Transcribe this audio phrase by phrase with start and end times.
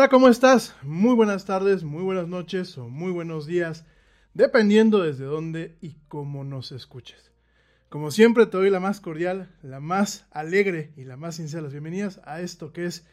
[0.00, 0.74] Hola, ¿cómo estás?
[0.80, 3.84] Muy buenas tardes, muy buenas noches o muy buenos días,
[4.32, 7.32] dependiendo desde dónde y cómo nos escuches.
[7.90, 11.72] Como siempre, te doy la más cordial, la más alegre y la más sincera las
[11.72, 13.06] bienvenidas a esto que es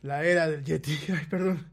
[0.00, 0.92] la era del Yeti.
[1.12, 1.70] Ay, perdón,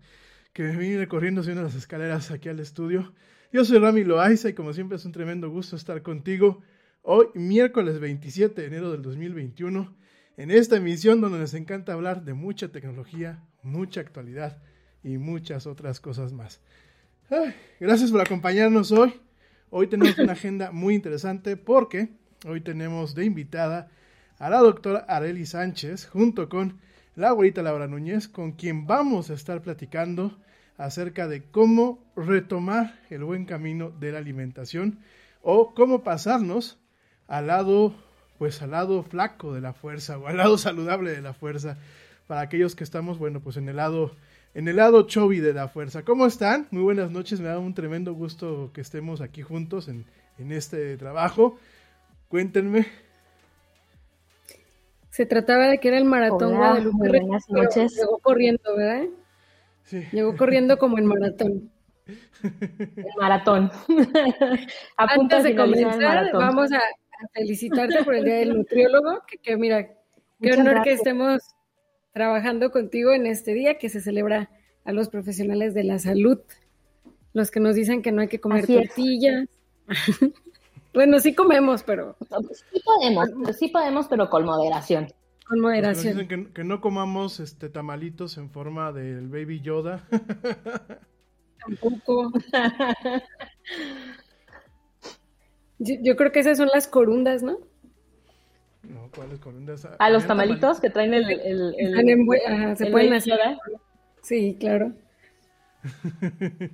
[0.51, 3.13] que me vine corriendo subiendo las escaleras aquí al estudio.
[3.53, 6.61] Yo soy Rami Loaiza y como siempre es un tremendo gusto estar contigo
[7.03, 9.95] hoy, miércoles 27 de enero del 2021,
[10.35, 14.57] en esta emisión donde nos encanta hablar de mucha tecnología, mucha actualidad
[15.03, 16.61] y muchas otras cosas más.
[17.29, 19.13] Ay, gracias por acompañarnos hoy.
[19.69, 22.09] Hoy tenemos una agenda muy interesante porque
[22.45, 23.91] hoy tenemos de invitada
[24.39, 26.79] a la doctora Areli Sánchez junto con
[27.15, 30.37] la abuelita Laura Núñez, con quien vamos a estar platicando
[30.77, 34.99] acerca de cómo retomar el buen camino de la alimentación
[35.41, 36.77] o cómo pasarnos
[37.27, 37.95] al lado,
[38.37, 41.77] pues al lado flaco de la fuerza o al lado saludable de la fuerza
[42.27, 44.11] para aquellos que estamos, bueno, pues en el lado,
[44.53, 46.03] en el lado chovi de la fuerza.
[46.03, 46.67] ¿Cómo están?
[46.71, 50.05] Muy buenas noches, me da un tremendo gusto que estemos aquí juntos en,
[50.37, 51.57] en este trabajo.
[52.27, 52.85] Cuéntenme.
[55.09, 57.95] Se trataba de que era el maratón Hola, muy buenas noches.
[57.95, 59.05] Llegó corriendo, ¿verdad?
[59.83, 60.03] Sí.
[60.11, 61.71] Llegó corriendo como el maratón.
[62.43, 63.71] El maratón.
[64.97, 69.37] a punto Antes de comenzar, vamos a, a felicitarte por el Día del Nutriólogo, que,
[69.37, 69.95] que mira, qué
[70.39, 71.55] Muchas honor que estemos
[72.17, 74.49] trabajando contigo en este día que se celebra
[74.85, 76.39] a los profesionales de la salud,
[77.33, 79.47] los que nos dicen que no hay que comer Así tortillas.
[80.95, 85.05] bueno, sí comemos, pero Sí podemos, sí podemos, pero con moderación.
[85.05, 86.17] con que nos moderación.
[86.17, 90.07] dicen que, que no comamos este tamalitos en forma del baby Yoda.
[91.59, 92.31] Tampoco.
[95.79, 97.59] Yo, yo creo que esas son las corundas, ¿no?
[98.87, 99.87] No, ¿cuáles corundas?
[99.99, 101.25] A los tamalitos que traen el...
[102.77, 103.39] se el pueden hacer.
[104.21, 104.93] Sí, claro.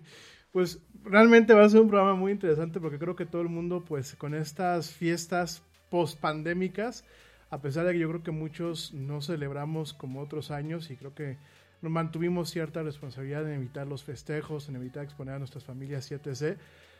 [0.53, 3.83] Pues realmente va a ser un programa muy interesante porque creo que todo el mundo,
[3.83, 7.05] pues con estas fiestas post pandémicas,
[7.49, 11.15] a pesar de que yo creo que muchos no celebramos como otros años y creo
[11.15, 11.37] que
[11.81, 16.13] nos mantuvimos cierta responsabilidad en evitar los festejos, en evitar exponer a nuestras familias y
[16.13, 16.59] etc.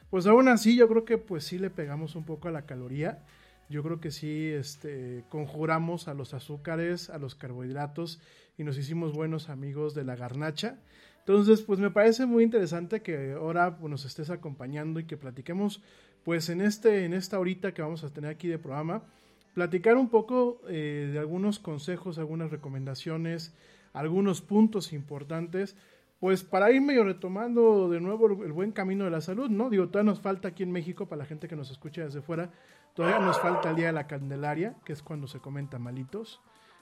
[0.10, 3.20] Pues aún así yo creo que pues sí le pegamos un poco a la caloría.
[3.74, 8.22] Yo creo que sí este, conjuramos a los azúcares, a los carbohidratos
[8.56, 10.78] y nos hicimos buenos amigos de la garnacha.
[11.22, 15.82] Entonces, pues me parece muy interesante que ahora pues, nos estés acompañando y que platiquemos,
[16.24, 19.06] pues en este, en esta horita que vamos a tener aquí de programa,
[19.56, 23.56] platicar un poco eh, de algunos consejos, algunas recomendaciones,
[23.92, 25.76] algunos puntos importantes,
[26.20, 29.70] pues para ir medio retomando de nuevo el, buen camino de la salud, ¿no?
[29.70, 32.52] Digo, todavía nos falta aquí en México, para la gente que nos escucha desde fuera,
[32.96, 36.42] todavía nos falta el Día de la Candelaria, que es cuando se comen tamalitos.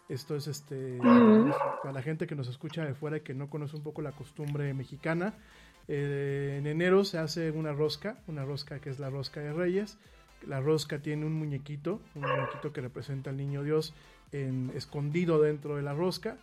[0.10, 3.78] Esto es este para la gente que nos escucha de fuera y que no conoce
[3.78, 5.34] un poco la costumbre mexicana.
[5.88, 9.98] eh, en enero se hace una rosca, una rosca que es la rosca de Reyes.
[10.48, 13.94] La rosca tiene un muñequito, un muñequito que representa al niño Dios
[14.32, 16.38] en- escondido dentro de la rosca.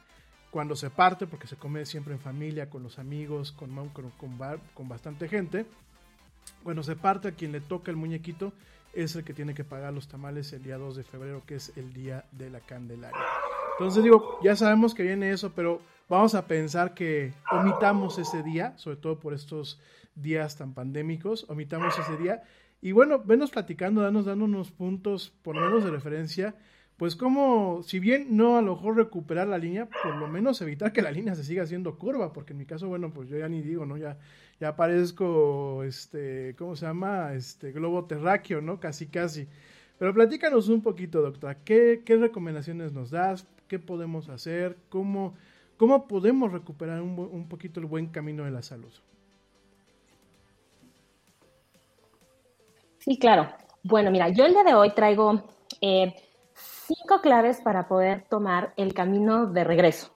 [0.50, 4.38] Cuando se parte, porque se come siempre en familia, con los amigos, con, con, con
[4.74, 5.66] con bastante gente.
[6.62, 8.52] Cuando se parte, a quien le toca el muñequito
[9.02, 11.72] es el que tiene que pagar los tamales el día 2 de febrero, que es
[11.76, 13.18] el día de la Candelaria.
[13.78, 18.76] Entonces digo, ya sabemos que viene eso, pero vamos a pensar que omitamos ese día,
[18.76, 19.80] sobre todo por estos
[20.16, 22.42] días tan pandémicos, omitamos ese día.
[22.80, 26.56] Y bueno, venos platicando, danos, dando unos puntos, por lo menos de referencia,
[26.98, 30.92] pues como, si bien no a lo mejor recuperar la línea, por lo menos evitar
[30.92, 33.48] que la línea se siga haciendo curva, porque en mi caso, bueno, pues yo ya
[33.48, 33.96] ni digo, ¿no?
[33.96, 34.18] Ya,
[34.60, 37.34] ya parezco, este, ¿cómo se llama?
[37.34, 38.80] Este, globo terráqueo, ¿no?
[38.80, 39.46] Casi, casi.
[39.96, 43.46] Pero platícanos un poquito, doctora, ¿qué, qué recomendaciones nos das?
[43.68, 44.76] ¿Qué podemos hacer?
[44.88, 45.34] ¿Cómo,
[45.76, 48.92] cómo podemos recuperar un, un poquito el buen camino de la salud?
[52.98, 53.48] Sí, claro.
[53.84, 55.44] Bueno, mira, yo el día de hoy traigo
[55.80, 56.12] eh,
[56.88, 60.10] cinco claves para poder tomar el camino de regreso.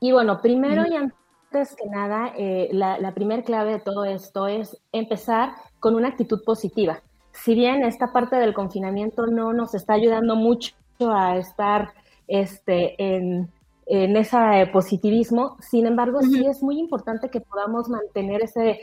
[0.00, 4.46] Y bueno, primero y antes que nada, eh, la, la primer clave de todo esto
[4.46, 7.02] es empezar con una actitud positiva.
[7.32, 11.92] Si bien esta parte del confinamiento no nos está ayudando mucho a estar
[12.26, 13.50] este, en,
[13.86, 18.80] en ese positivismo, sin embargo, sí es muy importante que podamos mantener ese,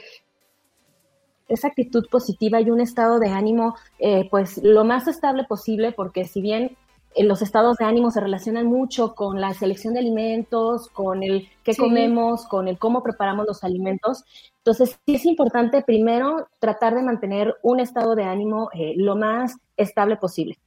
[1.47, 6.25] esa actitud positiva y un estado de ánimo eh, pues lo más estable posible porque
[6.25, 6.77] si bien eh,
[7.23, 11.73] los estados de ánimo se relacionan mucho con la selección de alimentos, con el qué
[11.73, 11.81] Sí.
[11.81, 14.25] comemos, con el cómo preparamos los alimentos.
[14.57, 19.57] Entonces, sí es importante primero tratar de mantener un estado de ánimo eh, lo más
[19.77, 20.57] estable posible.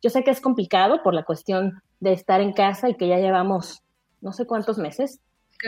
[0.00, 3.18] Yo sé que es complicado por la cuestión de estar en casa y que ya
[3.18, 3.82] llevamos
[4.20, 5.20] no sé cuántos meses,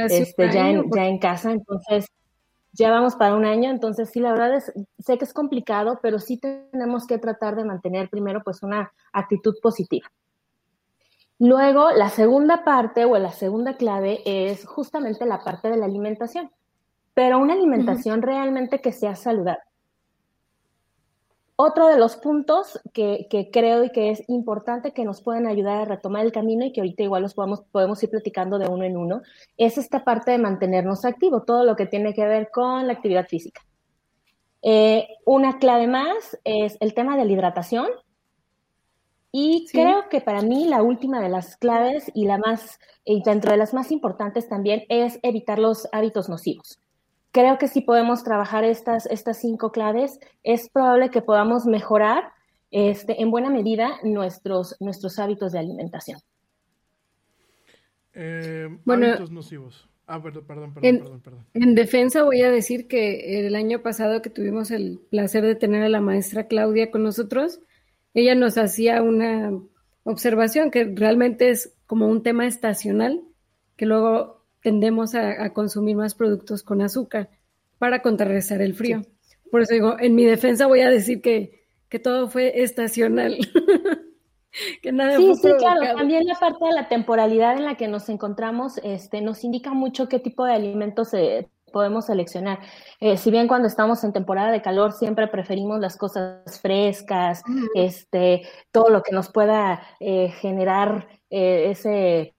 [0.09, 2.07] este, ya, en, ya en casa, entonces
[2.73, 6.21] ya vamos para un año, entonces sí, la verdad es, sé que es complicado, pero
[6.21, 10.09] sí tenemos que tratar de mantener primero pues una actitud positiva.
[11.41, 16.51] Luego, la segunda parte o la segunda clave es justamente la parte de la alimentación,
[17.15, 19.63] pero una alimentación realmente que sea saludable.
[21.57, 25.85] Otro de los puntos que, creo y que es importante que nos pueden ayudar a
[25.87, 28.99] retomar el camino y que ahorita igual los podemos, podemos ir platicando de uno en
[28.99, 29.23] uno,
[29.57, 33.27] es esta parte de mantenernos activos, todo lo que tiene que ver con la actividad
[33.27, 33.63] física.
[34.61, 37.87] Eh, una clave más es el tema de la hidratación.
[39.33, 43.53] Y creo que para mí la última de las claves y la más, y dentro
[43.53, 46.81] de las más importantes también, es evitar los hábitos nocivos
[47.33, 52.33] creo que si podemos trabajar estas, estas cinco claves, es probable que podamos mejorar
[52.71, 56.21] este, en buena medida nuestros, nuestros hábitos de alimentación.
[58.13, 59.89] Eh, hábitos nocivos.
[60.07, 64.23] Ah, perdón, perdón, en, perdón, perdón, En defensa voy a decir que el año pasado
[64.23, 67.61] que tuvimos el placer de tener a la maestra Claudia con nosotros,
[68.15, 69.53] ella nos hacía una
[70.05, 73.23] observación que realmente es como un tema estacional,
[73.77, 77.31] que luego tendemos a, consumir más productos con azúcar
[77.79, 79.03] para contrarrestar el frío.
[79.51, 83.39] Por eso digo, en mi defensa voy a decir que, que todo fue estacional.
[84.83, 85.97] que nada sí, sí, claro.
[85.97, 90.09] También la parte de la temporalidad en la que nos encontramos este, nos indica mucho
[90.09, 92.59] qué tipo de alimentos eh, podemos seleccionar.
[93.01, 97.43] Eh, si bien cuando estamos en temporada de calor siempre preferimos las cosas frescas,
[97.75, 102.35] este, todo lo que nos pueda eh, generar ese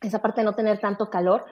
[0.00, 1.44] esa parte de no tener tanto calor.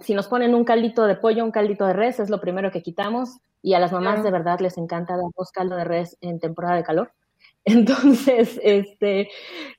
[0.00, 2.82] Si nos ponen un caldito de pollo, un caldito de res, es lo primero que
[2.82, 3.38] quitamos.
[3.60, 6.82] Y a las mamás de verdad les encanta darnos caldo de res en temporada de
[6.82, 7.12] calor.
[7.64, 9.28] Entonces, este,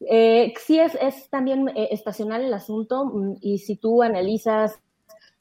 [0.09, 4.79] eh, sí es, es también eh, estacional el asunto mm, y si tú analizas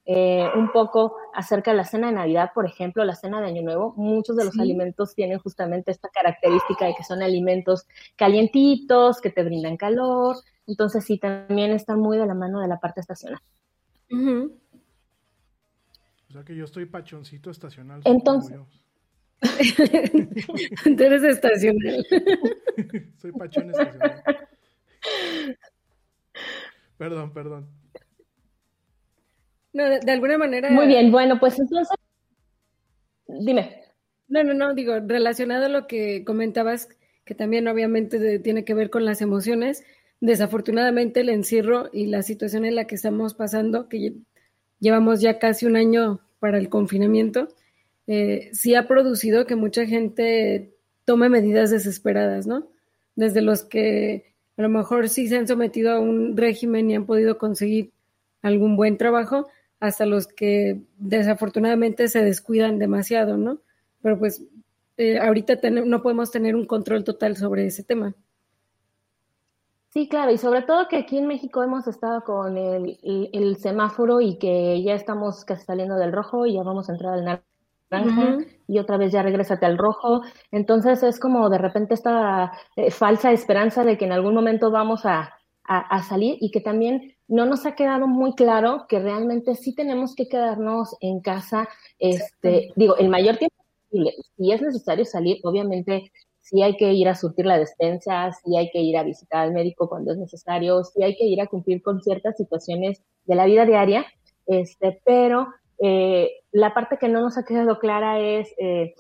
[0.04, 3.62] eh, un poco acerca de la cena de Navidad, por ejemplo, la cena de Año
[3.62, 9.30] Nuevo, muchos de los alimentos tienen justamente esta característica de que son alimentos calientitos, que
[9.30, 13.40] te brindan calor, entonces sí, también están muy de la mano de la parte estacional.
[14.11, 14.49] O
[16.32, 18.00] sea que yo estoy pachoncito estacional.
[18.04, 18.59] Entonces...
[19.42, 22.06] Tú eres estacional.
[23.18, 24.23] Soy pachón estacional.
[26.97, 27.81] Perdón, perdón.
[29.73, 30.71] No, de, alguna manera.
[30.71, 31.97] Muy bien, bueno, pues entonces.
[33.26, 33.83] Dime.
[34.29, 36.88] No, no, no, digo, relacionado a lo que comentabas,
[37.25, 39.85] que también obviamente tiene que ver con las emociones,
[40.21, 44.14] desafortunadamente el encierro y la situación en la que estamos pasando, que
[44.81, 47.49] llevamos ya casi un año para el confinamiento,
[48.07, 50.75] eh, sí ha producido que mucha gente
[51.05, 52.69] tome medidas desesperadas, ¿no?
[53.14, 57.07] Desde los que a lo mejor sí se han sometido a un régimen y han
[57.07, 57.93] podido conseguir
[58.43, 59.49] algún buen trabajo,
[59.82, 63.58] hasta los que desafortunadamente se descuidan demasiado, ¿no?
[64.00, 64.44] Pero pues
[64.96, 68.14] eh, ahorita no podemos tener un control total sobre ese tema.
[69.92, 74.38] Sí, claro, y sobre todo que aquí en México hemos estado con el, semáforo y
[74.38, 78.78] que ya estamos casi saliendo del rojo y ya vamos a entrar al naranja y
[78.78, 80.22] otra vez ya regrésate al rojo.
[80.52, 85.04] Entonces es como de repente esta eh, falsa esperanza de que en algún momento vamos
[85.06, 85.34] a,
[86.08, 90.29] salir y que también no nos ha quedado muy claro que realmente sí tenemos que
[90.29, 93.57] quedarnos en casa, este, digo, el mayor tiempo
[93.88, 94.14] posible.
[94.37, 96.11] Si es necesario salir, obviamente
[96.41, 99.52] si hay que ir a surtir la despensa, si hay que ir a visitar al
[99.52, 103.47] médico cuando es necesario, si hay que ir a cumplir con ciertas situaciones de la
[103.47, 104.05] vida diaria,
[104.47, 105.47] este, pero
[105.79, 108.95] eh, la parte que no nos ha quedado clara es eh,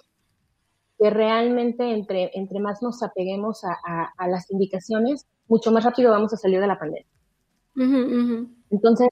[0.98, 6.36] que realmente entre, entre más nos apeguemos a, las indicaciones, mucho más rápido vamos a
[6.36, 7.06] salir de la pandemia.
[7.74, 9.08] Entonces,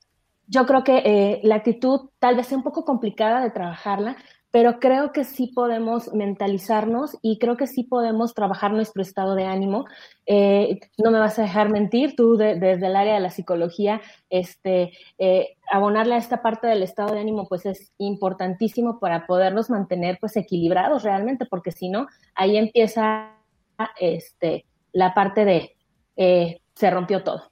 [0.46, 4.16] yo creo que eh, la actitud tal vez sea un poco complicada de trabajarla,
[4.50, 9.44] pero creo que sí podemos mentalizarnos y creo que sí podemos trabajar nuestro estado de
[9.44, 9.84] ánimo.
[10.26, 14.92] Eh, no me vas a dejar mentir, tú desde el área de la psicología, este,
[15.18, 20.18] eh, abonarle a esta parte del estado de ánimo pues es importantísimo para podernos mantener
[20.20, 23.36] pues equilibrados realmente, porque si no, ahí empieza
[24.00, 25.76] este, la parte de
[26.16, 27.49] eh, se rompió todo.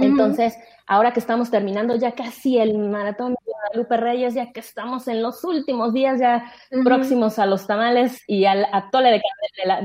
[0.00, 5.08] Entonces, ahora que estamos terminando ya casi el maratón de Guadalupe Reyes, ya que estamos
[5.08, 6.52] en los últimos días ya
[6.84, 9.22] próximos a los tamales y al atole de,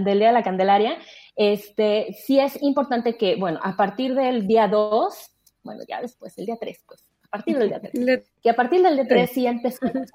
[0.04, 0.98] del Día de la Candelaria,
[1.36, 5.32] este, sí es importante que, bueno, a partir del día 2,
[5.64, 8.82] bueno, ya después, el día 3, pues, a partir del día 3, que a partir
[8.82, 10.10] del día 3 sí empezamos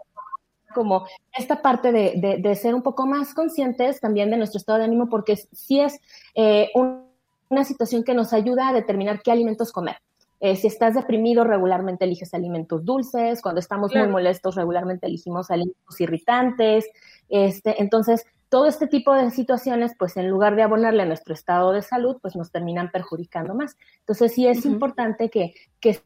[0.75, 4.85] como esta parte de, de, ser un poco más conscientes también de nuestro estado de
[4.85, 6.01] ánimo, porque sí es
[6.35, 7.10] eh, un
[7.51, 9.97] una situación que nos ayuda a determinar qué alimentos comer.
[10.41, 13.43] Eh, si estás deprimido, regularmente eliges alimentos dulces.
[13.43, 16.89] Cuando estamos muy molestos, regularmente elegimos alimentos irritantes.
[17.29, 21.73] Este, entonces, todo este tipo de situaciones, pues en lugar de abonarle a nuestro estado
[21.73, 23.77] de salud, pues nos terminan perjudicando más.
[24.01, 26.01] Entonces, sí es importante que, que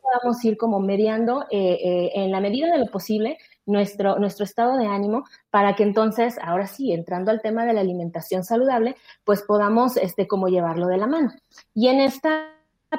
[0.00, 4.76] podamos ir como mediando eh, eh, en la medida de lo posible nuestro, nuestro estado
[4.76, 9.42] de ánimo para que entonces, ahora sí, entrando al tema de la alimentación saludable, pues
[9.42, 11.32] podamos este, como llevarlo de la mano.
[11.74, 12.48] Y en esta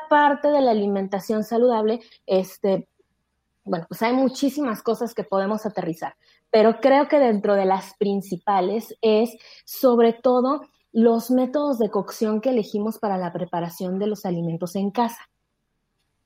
[0.10, 2.88] parte de la alimentación saludable, este,
[3.63, 6.15] bueno, pues hay muchísimas cosas que podemos aterrizar,
[6.49, 9.32] pero creo que dentro de las principales es
[9.65, 14.91] sobre todo los métodos de cocción que elegimos para la preparación de los alimentos en
[14.91, 15.30] casa.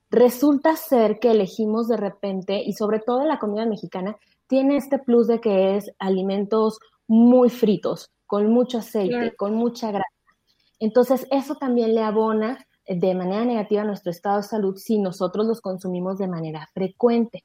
[0.10, 4.16] Resulta ser que elegimos de repente, y sobre todo la comida mexicana,
[4.48, 10.06] tiene este plus de que es alimentos muy fritos, con mucho aceite, con mucha grasa.
[10.80, 15.46] Entonces, eso también le abona de manera negativa a nuestro estado de salud si nosotros
[15.46, 17.44] los consumimos de manera frecuente.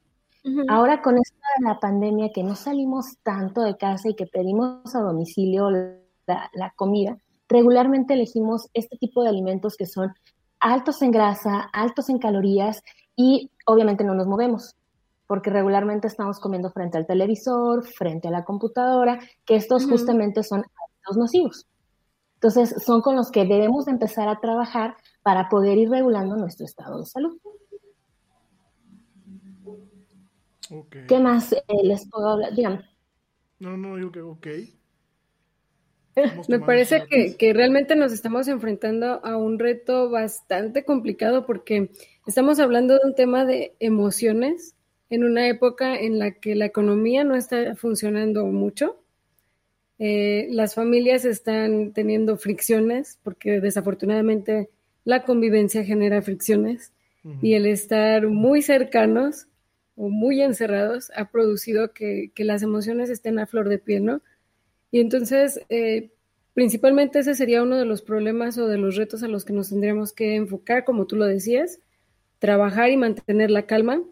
[0.67, 4.93] Ahora con esto de la pandemia, que no salimos tanto de casa y que pedimos
[4.93, 10.13] a domicilio la, la comida, regularmente elegimos este tipo de alimentos que son
[10.63, 12.81] altos en grasa, altos en calorías
[13.15, 14.75] y obviamente no nos movemos
[15.27, 20.59] porque regularmente estamos comiendo frente al televisor, frente a la computadora, que estos justamente son
[20.59, 21.67] hábitos nocivos.
[22.35, 26.99] Entonces, son con los que debemos empezar a trabajar para poder ir regulando nuestro estado
[26.99, 27.37] de salud.
[31.07, 32.53] ¿Qué más eh, les puedo hablar?
[32.53, 32.83] Díganme.
[33.59, 34.47] No, no, yo que ok.
[36.47, 41.89] Me parece que, que, realmente nos estamos enfrentando a un reto bastante complicado porque
[42.27, 44.75] estamos hablando de un tema de emociones
[45.09, 48.97] en una época en la que la economía no está funcionando mucho.
[49.99, 54.69] Eh, las familias están teniendo fricciones porque desafortunadamente
[55.05, 56.91] la convivencia genera fricciones
[57.41, 59.47] y el estar muy cercanos
[59.95, 64.21] o muy encerrados ha producido que, que las emociones estén a flor de piel, ¿no?
[64.93, 66.11] Y entonces, eh,
[66.53, 69.69] principalmente ese sería uno de los problemas o de los retos a los que nos
[69.69, 71.79] tendríamos que enfocar, como tú lo decías,
[72.37, 74.03] trabajar y mantener la calma.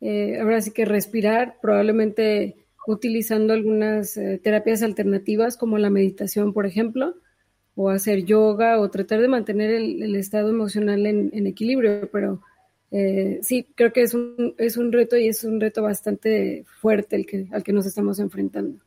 [0.00, 2.54] Eh, ahora sí que respirar, probablemente
[2.86, 7.16] utilizando algunas eh, terapias alternativas como la meditación, por ejemplo,
[7.74, 12.40] o hacer yoga o tratar de mantener el, estado emocional en, equilibrio, pero
[13.42, 17.26] sí, creo que es un, es un reto y es un reto bastante fuerte el
[17.26, 18.78] que, al que nos estamos enfrentando.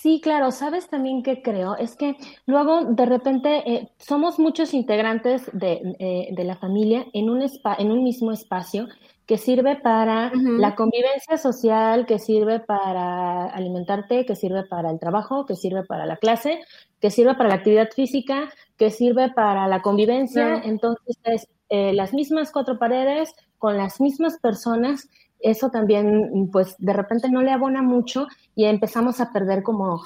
[0.00, 5.48] Sí, claro, sabes también que creo, es que luego de repente eh, somos muchos integrantes
[5.52, 8.88] de, eh, de la familia en un, en un mismo espacio
[9.24, 15.46] que sirve para la convivencia social, que sirve para alimentarte, que sirve para el trabajo,
[15.46, 16.60] que sirve para la clase,
[17.00, 20.60] que sirve para la actividad física, que sirve para la convivencia.
[20.64, 25.08] Entonces, es, eh, las mismas cuatro paredes con las mismas personas
[25.44, 30.02] eso también, pues de repente no le abona mucho y empezamos a perder como,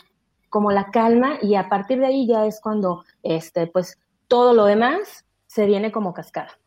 [0.51, 4.65] como la calma y a partir de ahí ya es cuando, este, pues todo lo
[4.65, 6.59] demás se viene como cascada.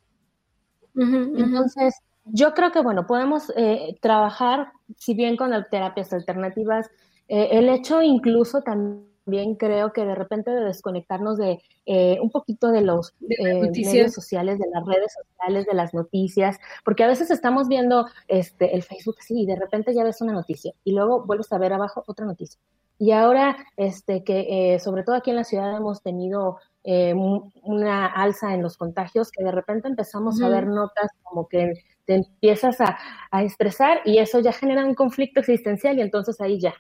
[0.96, 6.90] Entonces, yo creo que, bueno, podemos eh, trabajar, si bien con terapias alternativas,
[7.28, 12.32] eh, el hecho incluso también también creo que de repente de desconectarnos de eh, un
[12.32, 17.08] poquito de los eh, medios sociales, de las redes sociales, de las noticias, porque a
[17.08, 20.94] veces estamos viendo este, el Facebook así y de repente ya ves una noticia y
[20.94, 22.60] luego vuelves a ver abajo otra noticia.
[22.98, 28.56] Y ahora, este, que eh, sobre todo aquí en la ciudad hemos tenido una alza
[28.56, 31.74] en los contagios, que de repente empezamos a ver notas como que
[32.06, 32.98] te empiezas a,
[33.30, 36.74] a estresar y eso ya genera un conflicto existencial y entonces ahí ya,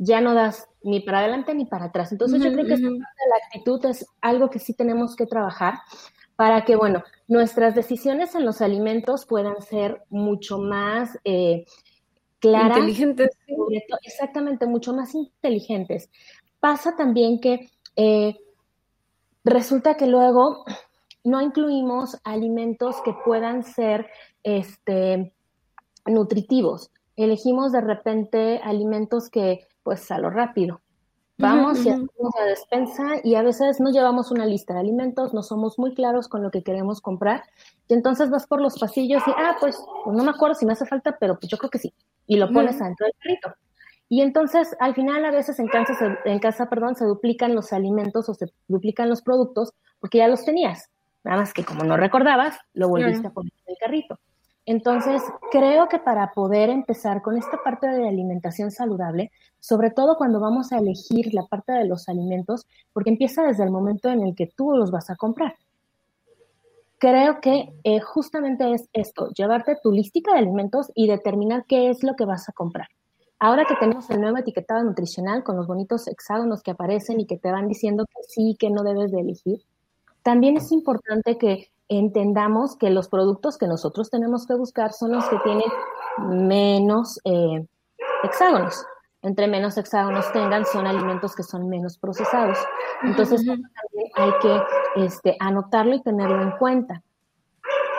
[0.00, 2.10] ya no das ni para adelante ni para atrás.
[2.10, 5.26] Entonces yo creo que esta parte de la actitud es algo que sí tenemos que
[5.26, 5.74] trabajar
[6.36, 11.66] para que, bueno, nuestras decisiones en los alimentos puedan ser mucho más eh,
[12.38, 12.78] claras.
[12.78, 13.28] Inteligentes.
[14.02, 16.08] exactamente, mucho más inteligentes.
[16.60, 18.38] Pasa también que eh,
[19.44, 20.64] resulta que luego
[21.24, 24.06] no incluimos alimentos que puedan ser
[24.42, 25.34] este,
[26.06, 26.90] nutritivos.
[27.24, 30.80] Elegimos de repente alimentos que pues a lo rápido.
[31.36, 35.42] Vamos y hacemos la despensa y a veces no llevamos una lista de alimentos, no
[35.42, 37.44] somos muy claros con lo que queremos comprar
[37.88, 40.74] y entonces vas por los pasillos y, ah, pues, pues no me acuerdo si me
[40.74, 41.94] hace falta, pero pues yo creo que sí.
[42.26, 43.54] Y lo pones dentro del carrito.
[44.08, 47.72] Y entonces, al final, a veces en casa, se, en casa perdón, se duplican los
[47.72, 50.90] alimentos o se duplican los productos porque ya los tenías.
[51.24, 54.18] Nada más que como no recordabas, lo volviste a poner en el carrito.
[54.70, 60.38] Entonces, creo que para poder empezar con esta parte de alimentación saludable, sobre todo cuando
[60.38, 64.36] vamos a elegir la parte de los alimentos, porque empieza desde el momento en el
[64.36, 65.56] que tú los vas a comprar.
[66.98, 72.04] creo que eh, justamente es esto, llevarte tu lística de alimentos y determinar qué es
[72.04, 72.86] lo que vas a comprar.
[73.40, 77.38] Ahora que tenemos el nuevo etiquetado nutricional con los bonitos hexágonos que aparecen y que
[77.38, 79.64] te van diciendo que sí, que no debes de elegir,
[80.22, 85.28] también es importante que entendamos que los productos que nosotros tenemos que buscar son los
[85.28, 85.68] que tienen
[86.18, 87.66] menos eh,
[88.22, 88.86] hexágonos.
[89.22, 92.56] Entre menos hexágonos tengan, son alimentos que son menos procesados.
[93.02, 93.70] Entonces, también
[94.14, 97.02] hay que este, anotarlo y tenerlo en cuenta.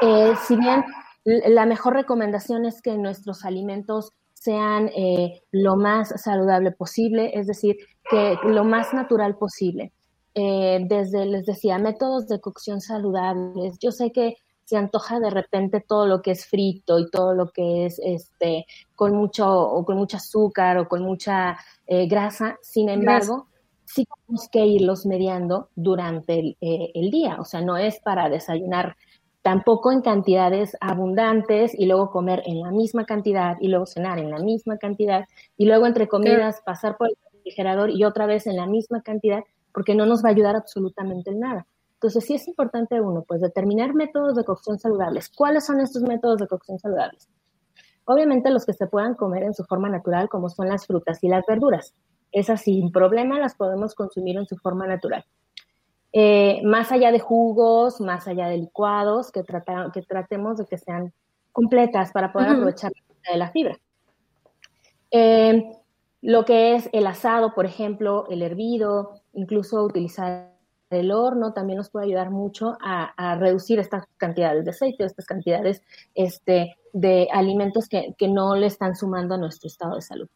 [0.02, 0.84] Eh, si bien
[1.26, 7.76] la mejor recomendación es que nuestros alimentos sean eh, lo más saludable posible, es decir,
[8.10, 9.92] que lo más natural posible.
[10.34, 13.78] Eh, desde, les decía, métodos de cocción saludables.
[13.80, 17.52] Yo sé que se antoja de repente todo lo que es frito y todo lo
[17.52, 18.66] que es este
[18.96, 22.58] con mucho o con mucho azúcar o con mucha eh, grasa.
[22.62, 23.48] Sin embargo,
[23.84, 27.36] sí tenemos que irlos mediando durante el, eh, el, día.
[27.40, 28.96] O sea, no es para desayunar
[29.42, 34.30] tampoco en cantidades abundantes y luego comer en la misma cantidad y luego cenar en
[34.30, 35.26] la misma cantidad
[35.58, 39.44] y luego entre comidas pasar por el refrigerador y otra vez en la misma cantidad
[39.74, 41.68] porque no nos va a ayudar absolutamente en nada.
[41.94, 45.30] Entonces, sí es importante uno, pues determinar métodos de cocción saludables.
[45.30, 47.30] ¿Cuáles son estos métodos de cocción saludables?
[48.06, 51.28] Obviamente los que se puedan comer en su forma natural, como son las frutas y
[51.28, 51.94] las verduras.
[52.32, 55.24] Esas sin problema las podemos consumir en su forma natural.
[56.14, 61.14] Eh, más allá de jugos, más allá de licuados, que, que tratemos de que sean
[61.52, 62.92] completas para poder aprovechar
[63.30, 63.78] de la fibra.
[65.12, 65.72] Eh,
[66.22, 70.52] lo que es el asado, por ejemplo, el hervido, incluso utilizar
[70.92, 75.82] el horno también nos puede ayudar mucho a, reducir estas cantidades de aceite, estas cantidades
[76.16, 80.28] este, de alimentos que, no le están sumando a nuestro estado de salud.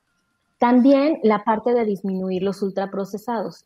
[0.57, 3.65] También la parte de disminuir los ultraprocesados.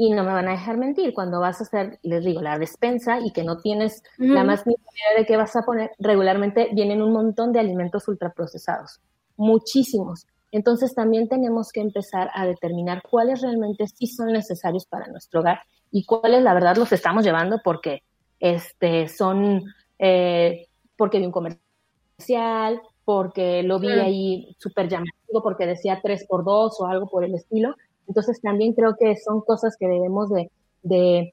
[0.00, 3.18] Y no me van a dejar mentir, cuando vas a hacer, les digo, la despensa
[3.18, 7.02] y que no tienes la más mínima idea de qué vas a poner, regularmente vienen
[7.02, 9.00] un montón de alimentos ultraprocesados,
[9.36, 10.28] muchísimos.
[10.50, 15.60] Entonces también tenemos que empezar a determinar cuáles realmente sí son necesarios para nuestro hogar
[15.90, 18.02] y cuáles la verdad los estamos llevando porque
[18.40, 19.62] este, son,
[19.98, 26.44] eh, porque vi un comercial, porque lo vi ahí súper llamativo, porque decía 3 por
[26.44, 27.74] 2 o algo por el estilo.
[28.06, 30.50] Entonces también creo que son cosas que debemos de,
[30.82, 31.32] de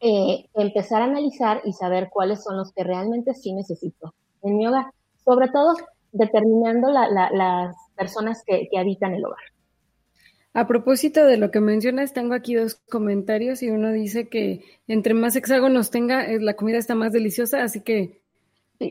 [0.00, 4.66] eh, empezar a analizar y saber cuáles son los que realmente sí necesito en mi
[4.66, 4.86] hogar.
[5.24, 5.74] Sobre todo
[6.12, 9.44] determinando las personas que, habitan el hogar.
[10.54, 15.12] A propósito de lo que mencionas, tengo aquí dos comentarios y uno dice que entre
[15.14, 18.20] más hexágonos tenga, la comida está más deliciosa, así que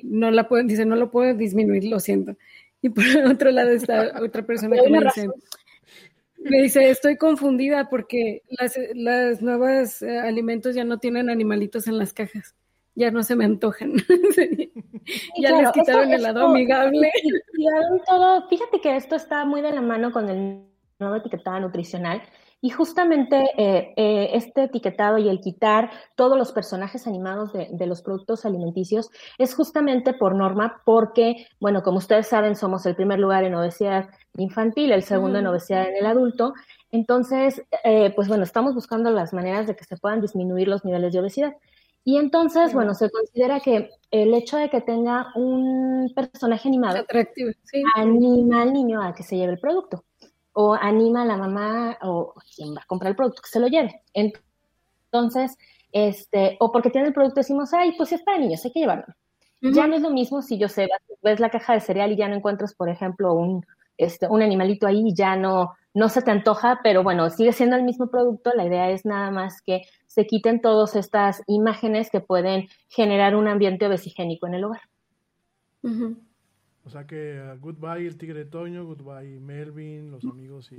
[0.03, 2.37] no la pueden, dice, no lo puedo disminuir, lo siento.
[2.81, 5.27] Y por otro lado está otra persona que me dice,
[6.37, 11.97] me dice, estoy confundida porque las, las nuevas eh, alimentos ya no tienen animalitos en
[11.97, 12.55] las cajas
[12.99, 13.93] ya no se me antojan.
[15.41, 17.11] ya les quitaron el lado amigable.
[18.05, 18.47] todo.
[18.49, 20.65] Fíjate que esto está muy de la mano con el
[20.99, 22.21] nuevo etiquetado nutricional.
[22.61, 28.01] Y justamente eh, eh, este etiquetado y el quitar todos los personajes animados de, los
[28.01, 33.45] productos alimenticios es justamente por norma, porque, bueno, como ustedes saben, somos el primer lugar
[33.45, 36.53] en obesidad infantil, el segundo en obesidad en el adulto.
[36.91, 41.13] Entonces, eh, pues bueno, estamos buscando las maneras de que se puedan disminuir los niveles
[41.13, 41.55] de obesidad.
[42.03, 47.05] Y entonces, bueno, se considera que el hecho de que tenga un personaje animado
[47.95, 50.05] anima al niño a que se lleve el producto
[50.53, 53.67] o anima a la mamá o quien va a comprar el producto que se lo
[53.67, 54.01] lleve.
[54.13, 55.57] Entonces,
[55.91, 59.05] este, o porque tiene el producto decimos, ay, pues es para niños, hay que llevarlo.
[59.61, 60.87] Ya no es lo mismo si yo sé,
[61.21, 63.65] ves la caja de cereal y ya no encuentras, por ejemplo, un,
[63.97, 67.75] este, un animalito ahí y ya no, no se te antoja, pero bueno, sigue siendo
[67.75, 68.51] el mismo producto.
[68.55, 73.47] La idea es nada más que se quiten todas estas imágenes que pueden generar un
[73.47, 74.81] ambiente obesigénico en el hogar.
[76.85, 80.75] O sea que uh, goodbye el tigre de Toño, goodbye Melvin, los amigos y,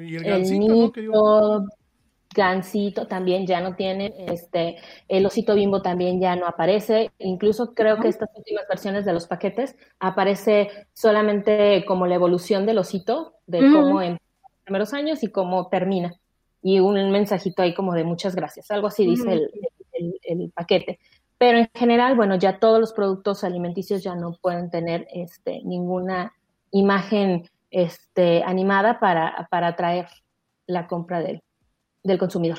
[0.00, 0.92] y el gancito,
[2.36, 4.76] Gansito también ya no tiene, este,
[5.08, 9.26] el osito bimbo también ya no aparece, incluso creo que estas últimas versiones de los
[9.26, 15.28] paquetes aparece solamente como la evolución del osito, de cómo en los primeros años y
[15.28, 16.14] cómo termina.
[16.62, 19.40] Y un mensajito ahí como de muchas gracias, algo así dice
[19.92, 20.98] el, paquete.
[21.38, 26.34] Pero en general, bueno, ya todos los productos alimenticios ya no pueden tener este, ninguna
[26.70, 30.08] imagen este, animada para, para atraer
[30.66, 31.42] la compra del,
[32.06, 32.58] del consumidor.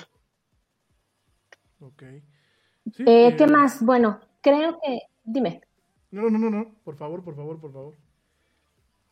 [1.79, 2.03] Ok.
[2.03, 3.83] Eh, ¿Qué eh, más?
[3.83, 5.62] Bueno, creo que, dime.
[6.12, 7.93] No, no, no, no, por favor, por favor, por favor.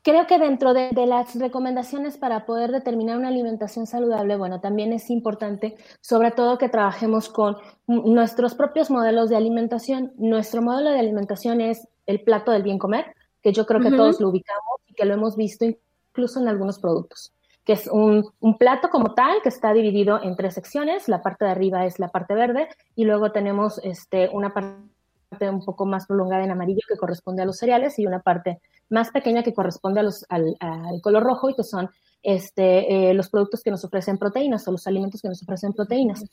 [0.06, 5.10] Creo que dentro de, las recomendaciones para poder determinar una alimentación saludable, bueno, también es
[5.10, 10.14] importante, sobre todo que trabajemos con nuestros propios modelos de alimentación.
[10.18, 14.22] Nuestro modelo de alimentación es el plato del bien comer, que yo creo que todos
[14.22, 17.34] lo ubicamos y que lo hemos visto incluso en algunos productos,
[17.66, 21.10] que es un, plato como tal que está dividido en tres secciones.
[21.10, 25.66] La parte de arriba es la parte verde y luego tenemos este, una parte un
[25.66, 29.42] poco más prolongada en amarillo que corresponde a los cereales y una parte más pequeña
[29.42, 30.56] que corresponde a los, al,
[31.02, 31.90] color rojo y que son
[32.22, 36.24] este, eh, los productos que nos ofrecen proteínas o los alimentos que nos ofrecen proteínas.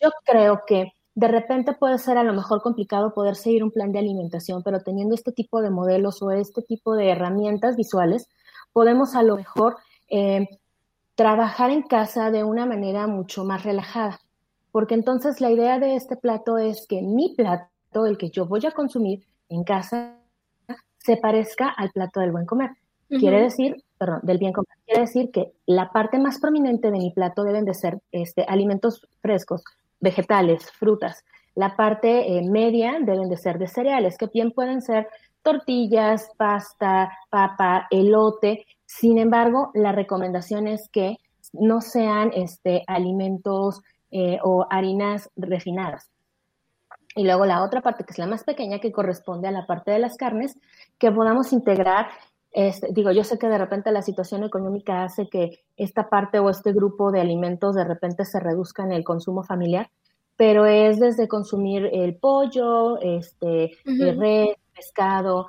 [0.00, 3.92] Yo creo que de repente puede ser a lo mejor complicado poder seguir un plan
[3.92, 8.28] de alimentación, pero teniendo este tipo de modelos o este tipo de herramientas visuales,
[8.72, 9.76] podemos a lo mejor
[10.08, 10.48] eh,
[11.20, 14.20] trabajar en casa de una manera mucho más relajada.
[14.72, 18.64] Porque entonces la idea de este plato es que mi plato el que yo voy
[18.64, 20.16] a consumir en casa
[20.96, 22.70] se parezca al plato del buen comer.
[23.10, 24.78] Quiere decir, perdón, del bien comer.
[24.86, 29.06] Quiere decir que la parte más prominente de mi plato deben de ser este, alimentos
[29.20, 29.62] frescos,
[30.00, 31.22] vegetales, frutas.
[31.54, 35.06] La parte eh, media deben de ser de cereales, que bien pueden ser
[35.42, 38.64] tortillas, pasta, papa, elote.
[38.92, 41.18] Sin embargo, la recomendación es que
[41.52, 46.10] no sean este, alimentos eh, o harinas refinadas.
[47.14, 49.92] Y luego la otra parte, que es la más pequeña, que corresponde a la parte
[49.92, 50.58] de las carnes,
[50.98, 52.08] que podamos integrar.
[52.50, 56.50] Este, digo, yo sé que de repente la situación económica hace que esta parte o
[56.50, 59.88] este grupo de alimentos de repente se reduzca en el consumo familiar,
[60.36, 65.46] pero es desde consumir el pollo, este, el res, pescado,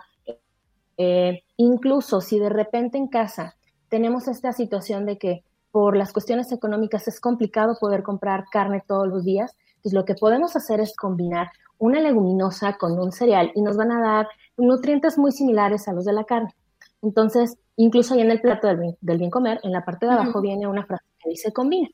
[1.03, 3.55] eh, incluso si de repente en casa
[3.89, 9.07] tenemos esta situación de que por las cuestiones económicas es complicado poder comprar carne todos
[9.07, 13.61] los días, pues lo que podemos hacer es combinar una leguminosa con un cereal y
[13.61, 16.53] nos van a dar nutrientes muy similares a los de la carne.
[17.01, 20.67] Entonces, incluso ahí en el plato del bien, comer, en la parte de abajo viene
[20.67, 21.89] una frase que dice combina.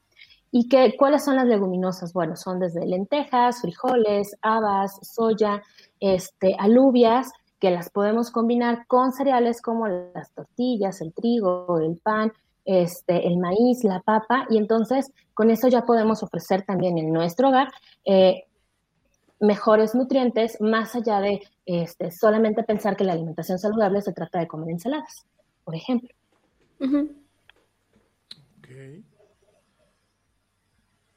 [0.51, 2.13] ¿Y que, cuáles son las leguminosas?
[2.13, 5.62] Bueno, son desde lentejas, frijoles, habas, soya,
[5.99, 12.31] este, alubias, que las podemos combinar con cereales como las tortillas, el trigo, el pan,
[12.65, 17.49] este, el maíz, la papa, y entonces con eso ya podemos ofrecer también en nuestro
[17.49, 17.71] hogar
[18.05, 18.43] eh,
[19.39, 24.47] mejores nutrientes, más allá de este, solamente pensar que la alimentación saludable se trata de
[24.47, 25.25] comer ensaladas,
[25.63, 26.09] por ejemplo.
[26.79, 27.07] Ok.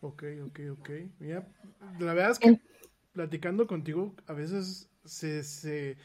[0.03, 0.91] Ok, ok, ok.
[1.99, 2.59] la verdad es que
[3.13, 5.99] platicando contigo a veces se, se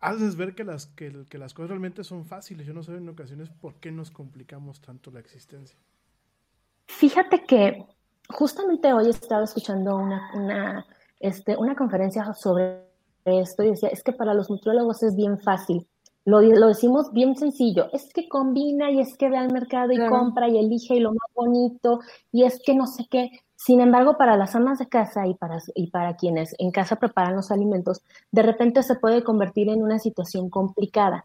[0.00, 2.66] haces ver que las, que, que, las cosas realmente son fáciles.
[2.66, 5.78] Yo no sé en ocasiones por qué nos complicamos tanto la existencia.
[6.86, 7.84] Fíjate que
[8.28, 10.86] justamente hoy he estado escuchando una, una,
[11.20, 12.82] este, una conferencia sobre
[13.24, 15.86] esto y decía, es que para los nutriólogos es bien fácil.
[16.24, 20.08] Lo, lo, decimos bien sencillo, es que combina y es que ve al mercado y
[20.08, 22.00] compra y elige y lo más bonito
[22.32, 23.30] y es que no sé qué.
[23.60, 27.34] Sin embargo, para las amas de casa y para, y para quienes en casa preparan
[27.34, 31.24] los alimentos, de repente se puede convertir en una situación complicada,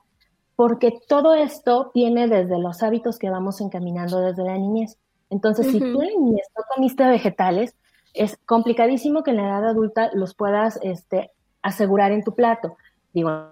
[0.55, 4.97] porque todo esto viene desde los hábitos que vamos encaminando desde la niñez.
[5.29, 7.75] Entonces, si tú en niñez no comiste vegetales,
[8.15, 11.29] es complicadísimo que en la edad adulta los puedas este,
[11.61, 12.77] asegurar en tu plato.
[13.13, 13.49] Digo,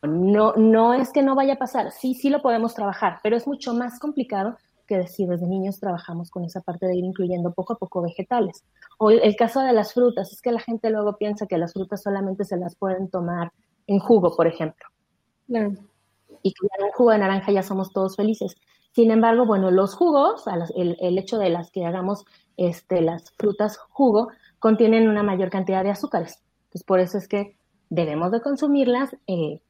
[0.00, 3.46] no, no es que no vaya a pasar, sí, sí lo podemos trabajar, pero es
[3.46, 4.56] mucho más complicado
[4.92, 8.62] que decir, desde niños trabajamos con esa parte de ir incluyendo poco a poco vegetales.
[8.98, 12.02] O el, caso de las frutas, es que la gente luego piensa que las frutas
[12.02, 13.52] solamente se las pueden tomar
[13.86, 14.86] en jugo, por ejemplo.
[15.48, 18.54] Y que en un jugo de naranja ya somos todos felices.
[18.90, 20.44] Sin embargo, bueno, los jugos,
[20.76, 22.26] el, hecho de las que hagamos
[22.58, 24.28] este, las frutas jugo,
[24.58, 26.42] contienen una mayor cantidad de azúcares.
[26.64, 27.56] Entonces, por eso es que
[27.88, 29.62] debemos de consumirlas eh,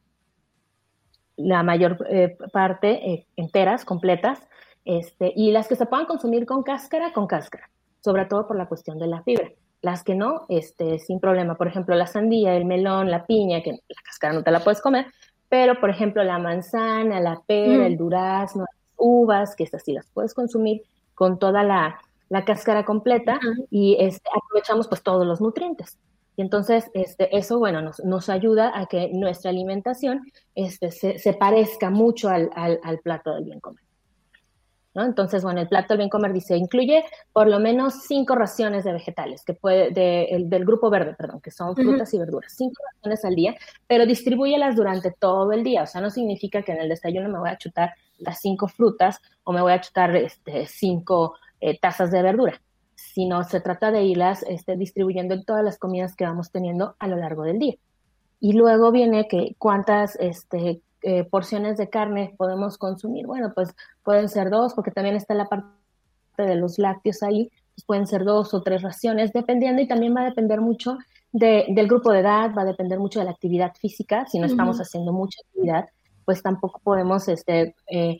[1.36, 4.40] la mayor eh, parte eh, enteras, completas,
[4.84, 8.66] este, y las que se puedan consumir con cáscara, con cáscara, sobre todo por la
[8.66, 9.50] cuestión de la fibra.
[9.80, 11.56] Las que no, este, sin problema.
[11.56, 14.80] Por ejemplo, la sandía, el melón, la piña, que la cáscara no te la puedes
[14.80, 15.06] comer,
[15.48, 20.08] pero por ejemplo la manzana, la pera, el durazno, las uvas, que estas sí las
[20.10, 20.82] puedes consumir
[21.14, 22.00] con toda la,
[22.46, 23.38] cáscara completa
[23.70, 25.98] y este, aprovechamos pues todos los nutrientes.
[26.36, 30.22] Y entonces este, eso, bueno, nos, nos ayuda a que nuestra alimentación
[30.54, 33.81] este, se, se parezca mucho al, al, al plato del bien comer.
[34.94, 38.92] Entonces, bueno, el plato del bien comer dice, incluye por lo menos cinco raciones de
[38.92, 43.34] vegetales, que puede, del grupo verde, perdón, que son frutas y verduras, cinco raciones al
[43.34, 43.54] día,
[43.86, 45.84] pero distribúyelas durante todo el día.
[45.84, 49.20] O sea, no significa que en el desayuno me voy a chutar las cinco frutas
[49.44, 52.60] o me voy a chutar este, cinco eh, tazas de verdura,
[52.94, 57.08] sino se trata de irlas este, distribuyendo en todas las comidas que vamos teniendo a
[57.08, 57.74] lo largo del día.
[58.40, 63.26] Y luego viene que cuántas este, eh, porciones de carne podemos consumir?
[63.26, 65.68] Bueno, pues pueden ser dos, porque también está la parte
[66.38, 70.22] de los lácteos ahí, pues pueden ser dos o tres raciones, dependiendo y también va
[70.22, 70.98] a depender mucho
[71.32, 74.26] del grupo de edad, va a depender mucho de la actividad física.
[74.26, 75.88] Si no estamos haciendo mucha actividad,
[76.26, 78.18] pues tampoco podemos este, eh,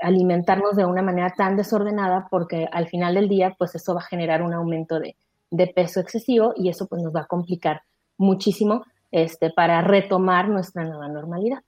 [0.00, 4.04] alimentarnos de una manera tan desordenada porque al final del día, pues eso va a
[4.04, 5.16] generar un aumento de,
[5.50, 7.82] de peso excesivo y eso pues nos va a complicar
[8.16, 11.62] muchísimo este, para retomar nuestra nueva normalidad.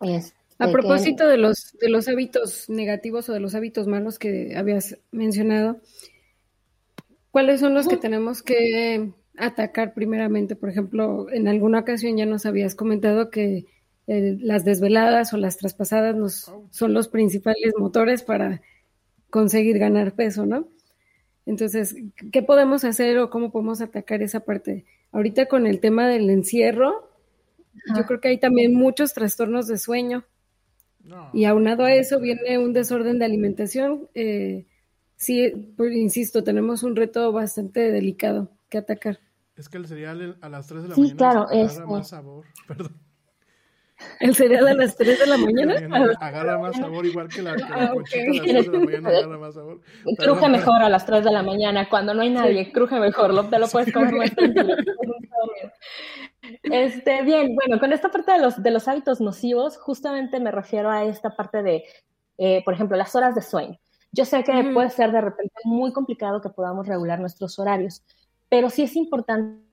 [0.00, 4.56] Este, a propósito de, los, de los hábitos negativos o de los hábitos malos que
[4.56, 5.80] habías mencionado,
[7.30, 10.54] ¿cuáles son los que tenemos que atacar primeramente?
[10.54, 13.66] Por ejemplo, en alguna ocasión ya nos habías comentado que
[14.06, 18.62] eh, las desveladas o las traspasadas nos, son los principales motores para
[19.30, 20.68] conseguir ganar peso, ¿no?
[21.46, 21.96] Entonces,
[22.32, 24.84] ¿qué podemos hacer o cómo podemos atacar esa parte?
[25.14, 27.08] Ahorita con el tema del encierro,
[27.96, 30.24] yo creo que hay también muchos trastornos de sueño.
[31.32, 34.08] y aunado a eso viene un desorden de alimentación.
[34.14, 34.66] Eh,
[35.16, 39.20] sí, pues, insisto, tenemos un reto bastante delicado que atacar.
[39.56, 42.44] Es que el cereal a las 3 de la mañana claro, es, más sabor.
[42.66, 43.03] Perdón.
[44.20, 46.16] ¿El cereal a las 3 de la mañana?
[46.20, 49.38] agarra más sabor, igual que la, que ah, a las 3 de la mañana agarra
[49.38, 49.80] más sabor.
[50.18, 53.48] Cruje mejor a las 3 de la mañana, cuando no hay nadie, cruje mejor, lo,
[53.48, 54.30] te lo puedes comer más.
[56.62, 60.90] Este, bien, bueno, con esta parte de los, de los hábitos nocivos, justamente me refiero
[60.90, 61.84] a esta parte de,
[62.38, 63.78] eh, por ejemplo, las horas de sueño.
[64.12, 68.02] Yo sé que puede ser de repente muy complicado que podamos regular nuestros horarios,
[68.48, 69.64] pero sí es importante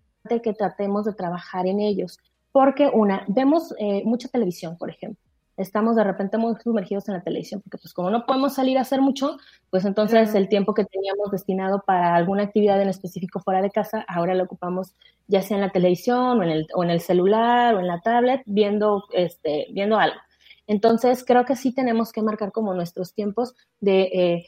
[0.41, 2.17] que tratemos de trabajar en ellos.
[2.51, 5.21] Porque una, vemos eh, mucha televisión, por ejemplo.
[5.57, 8.81] Estamos de repente muy sumergidos en la televisión, porque pues como no podemos salir a
[8.81, 9.37] hacer mucho,
[9.69, 14.03] pues entonces el tiempo que teníamos destinado para alguna actividad en específico fuera de casa,
[14.07, 14.95] ahora lo ocupamos
[15.27, 18.01] ya sea en la televisión o en el, o en el celular o en la
[18.01, 20.17] tablet, viendo, este, viendo algo.
[20.67, 24.45] Entonces creo que sí tenemos que marcar como nuestros tiempos de eh,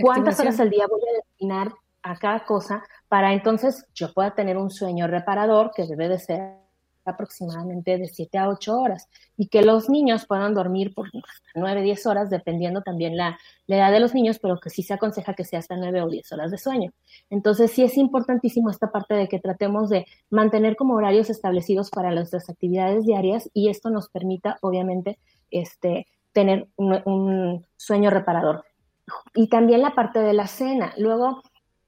[0.00, 1.72] cuántas horas al día voy a destinar
[2.02, 6.61] a cada cosa para entonces yo pueda tener un sueño reparador que debe de ser
[7.04, 11.10] aproximadamente de 7 a 8 horas y que los niños puedan dormir por
[11.54, 14.94] 9, 10 horas, dependiendo también la, la, edad de los niños, pero que sí se
[14.94, 16.92] aconseja que sea hasta 9 o 10 horas de sueño.
[17.30, 22.10] Entonces, sí es importantísimo esta parte de que tratemos de mantener como horarios establecidos para
[22.10, 25.18] nuestras actividades diarias y esto nos permita, obviamente,
[25.50, 28.64] este, tener un, un sueño reparador.
[29.34, 30.94] Y también la parte de la cena.
[30.96, 31.42] Luego,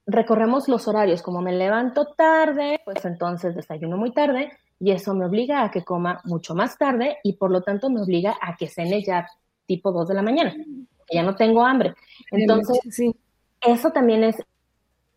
[0.06, 4.52] recorremos los horarios, como me levanto tarde, pues entonces desayuno muy tarde,
[4.85, 8.03] y eso me obliga a que coma mucho más tarde y por lo tanto me
[8.03, 9.26] obliga a que cene ya
[9.64, 10.55] tipo 2 de la mañana,
[11.11, 11.95] ya no tengo hambre.
[12.30, 13.16] Entonces, sí.
[13.62, 14.37] eso también es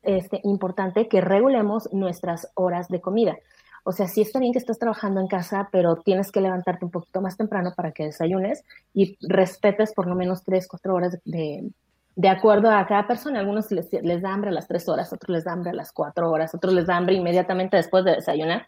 [0.03, 3.35] este, importante que regulemos nuestras horas de comida.
[3.83, 6.91] O sea, sí está bien que estás trabajando en casa, pero tienes que levantarte un
[6.91, 8.63] poquito más temprano para que desayunes
[8.93, 11.69] y respetes por lo menos 3, 4 horas de,
[12.15, 13.39] de acuerdo a cada persona.
[13.39, 15.91] Algunos les, les, da hambre a las 3 horas, otros les da hambre a las
[15.91, 18.65] 4 horas, otros les da hambre inmediatamente después de desayunar.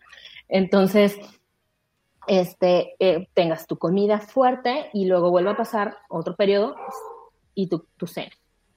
[0.49, 1.17] Entonces,
[2.27, 6.75] este, eh, tengas tu comida fuerte y luego vuelve a pasar otro periodo
[7.55, 8.31] y tu, tu cena.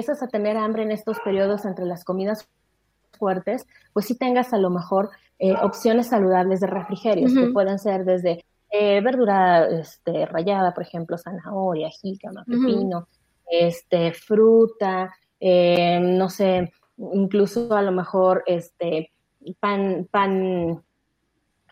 [0.00, 2.48] Empiezas a tener hambre en estos periodos entre las comidas
[3.18, 8.04] fuertes, pues sí tengas a lo mejor eh, opciones saludables de refrigerios, que pueden ser
[8.04, 13.08] desde eh, verdura este, rallada, por ejemplo, zanahoria, jícama, pepino,
[13.50, 16.72] este, fruta, eh, no sé,
[17.12, 19.12] incluso a lo mejor este,
[19.60, 20.82] pan, pan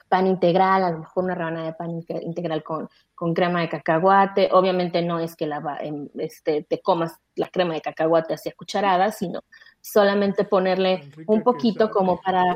[0.09, 1.91] pan integral, a lo mejor una rebanada de pan
[2.23, 2.89] integral con,
[3.19, 4.49] con crema de cacahuate.
[4.53, 9.19] Obviamente no es que la, em, este, te comas la crema de cacahuate hacia cucharadas,
[9.19, 9.43] sino
[9.81, 12.55] solamente ponerle un poquito como para,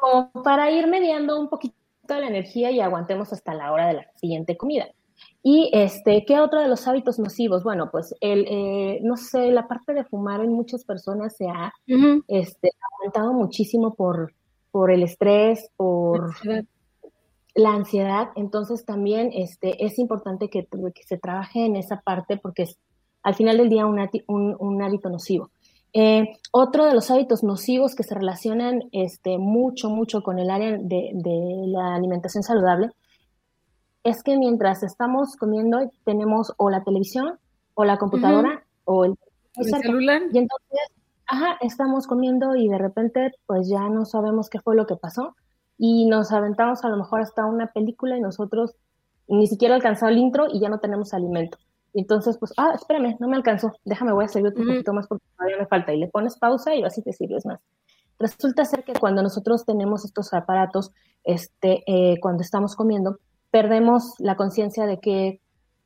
[0.00, 1.76] como para ir mediando un poquito
[2.08, 4.88] toda la energía y aguantemos hasta la hora de la siguiente comida.
[5.44, 7.62] Y este, ¿qué otro de los hábitos nocivos?
[7.62, 11.72] Bueno, pues el, eh, no sé, la parte de fumar en muchas personas se ha
[12.26, 14.34] este, aumentado muchísimo por,
[14.72, 16.34] por el estrés, por
[17.58, 18.28] la ansiedad.
[18.36, 22.78] Entonces también este, es importante que, que se trabaje en esa parte porque es
[23.24, 23.98] al final del día un,
[24.28, 25.50] un, un hábito nocivo.
[25.92, 30.78] Eh, otro de los hábitos nocivos que se relacionan este, mucho, mucho con el área
[30.78, 32.90] de, de la alimentación saludable
[34.04, 37.40] es que mientras estamos comiendo tenemos o la televisión
[37.74, 39.14] o la computadora o el,
[39.64, 40.22] celular.
[40.32, 40.78] Y entonces,
[41.26, 45.34] ajá, estamos comiendo y de repente pues ya no sabemos qué fue lo que pasó
[45.78, 48.74] y nos aventamos a lo mejor hasta una película y nosotros
[49.28, 51.58] ni siquiera alcanzado el intro y ya no tenemos alimento.
[51.94, 55.06] Y entonces, pues, ah, espérame, no me alcanzó, déjame, voy a servir un poquito más
[55.06, 55.92] porque todavía me falta.
[55.94, 57.60] Y le pones pausa y así te sirves más.
[58.18, 60.90] Resulta ser que cuando nosotros tenemos estos aparatos,
[61.24, 63.18] este, eh, cuando estamos comiendo,
[63.50, 65.40] perdemos la conciencia de qué,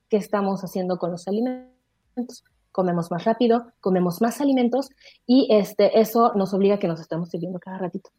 [0.09, 2.45] qué estamos haciendo con los alimentos.
[2.73, 4.89] Comemos más rápido, comemos más alimentos
[5.27, 8.11] y este, eso nos obliga a que nos estemos sirviendo cada ratito.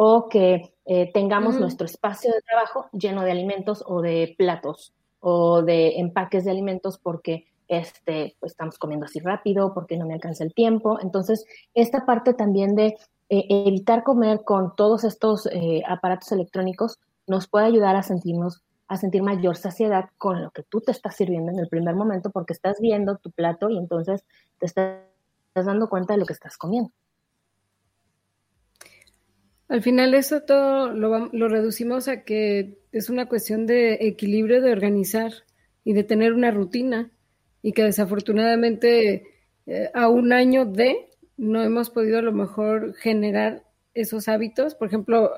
[0.00, 5.62] O que eh, tengamos nuestro espacio de trabajo lleno de alimentos o de platos o
[5.62, 10.44] de empaques de alimentos porque este, pues, estamos comiendo así rápido, porque no me alcanza
[10.44, 11.00] el tiempo.
[11.00, 11.44] Entonces,
[11.74, 12.96] esta parte también de
[13.28, 18.96] eh, evitar comer con todos estos eh, aparatos electrónicos nos puede ayudar a sentirnos a
[18.96, 22.54] sentir mayor saciedad con lo que tú te estás sirviendo en el primer momento porque
[22.54, 24.24] estás viendo tu plato y entonces
[24.58, 25.02] te estás
[25.54, 26.90] dando cuenta de lo que estás comiendo.
[29.68, 34.72] Al final eso todo lo, lo, reducimos a que es una cuestión de equilibrio, de
[34.72, 35.32] organizar
[35.84, 37.10] y de tener una rutina
[37.60, 39.24] y que desafortunadamente
[39.66, 43.62] eh, a un año de no hemos podido a lo mejor generar
[43.94, 44.74] esos hábitos.
[44.74, 45.30] Por ejemplo,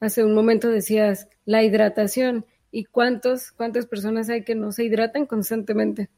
[0.00, 5.24] hace un momento decías la hidratación y cuántos, cuántas personas hay que no se hidratan
[5.24, 6.10] constantemente.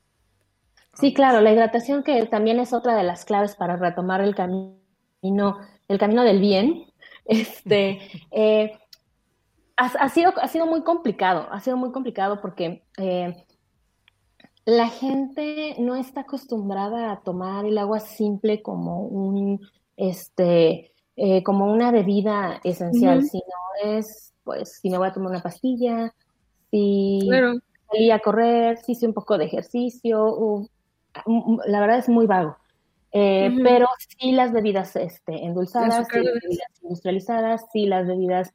[0.95, 5.59] Sí, claro, la hidratación que también es otra de las claves para retomar el camino,
[5.87, 6.88] el camino del bien,
[7.29, 8.01] este,
[8.33, 8.79] eh,
[9.77, 13.45] ha, sido, ha sido muy complicado, ha sido muy complicado porque eh,
[14.65, 19.61] la gente no está acostumbrada a tomar el agua simple como un,
[19.97, 23.45] este, eh, como una bebida esencial, sino
[23.85, 26.13] es, pues, si me voy a tomar una pastilla,
[26.71, 27.29] si
[27.91, 30.69] salí a correr, si hice un poco de ejercicio,
[31.67, 32.57] la verdad es muy vago.
[33.13, 33.87] Eh, pero
[34.19, 38.53] sí las bebidas este, endulzadas, sí las bebidas industrializadas, sí las bebidas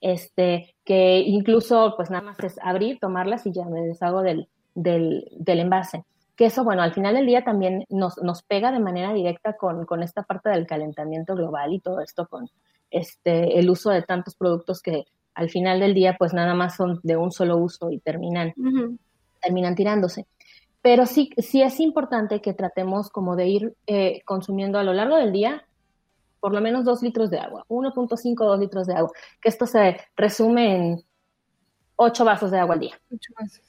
[0.00, 5.28] este, que incluso pues nada más es abrir, tomarlas y ya me deshago del, del,
[5.38, 6.04] del envase.
[6.36, 9.86] Que eso, bueno, al final del día también nos, nos pega de manera directa con,
[9.86, 12.48] con, esta parte del calentamiento global y todo esto con
[12.90, 17.00] este, el uso de tantos productos que al final del día pues nada más son
[17.02, 18.54] de un solo uso y terminan,
[19.40, 20.26] terminan tirándose
[20.88, 25.16] pero sí, sí es importante que tratemos como de ir eh, consumiendo a lo largo
[25.16, 25.66] del día
[26.40, 29.10] por lo menos dos litros de agua, 1.5 2 litros de agua,
[29.42, 31.04] que esto se resume en
[31.96, 32.98] ocho vasos de agua al día.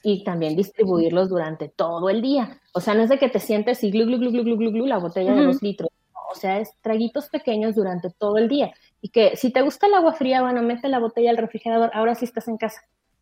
[0.02, 2.58] Y también distribuirlos durante todo el día.
[2.72, 4.86] O sea, no es de que te sientes y glu, glu, glu, glu, glu, glu,
[4.86, 5.90] la botella de dos litros.
[6.32, 8.72] O sea, es traguitos pequeños durante todo el día.
[9.02, 11.90] Y que si te gusta el agua fría, bueno, mete la botella al refrigerador.
[11.92, 12.80] Ahora sí estás en casa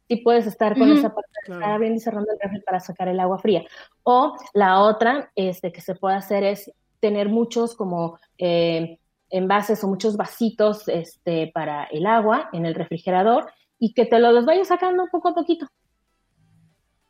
[0.08, 3.08] sí puedes estar con esa parte de estar abriendo y cerrando el refri para sacar
[3.08, 3.64] el agua fría.
[4.02, 8.98] O la otra este, que se puede hacer es tener muchos como eh,
[9.30, 14.46] envases o muchos vasitos este, para el agua en el refrigerador y que te los
[14.46, 15.66] vayas sacando poco a poquito.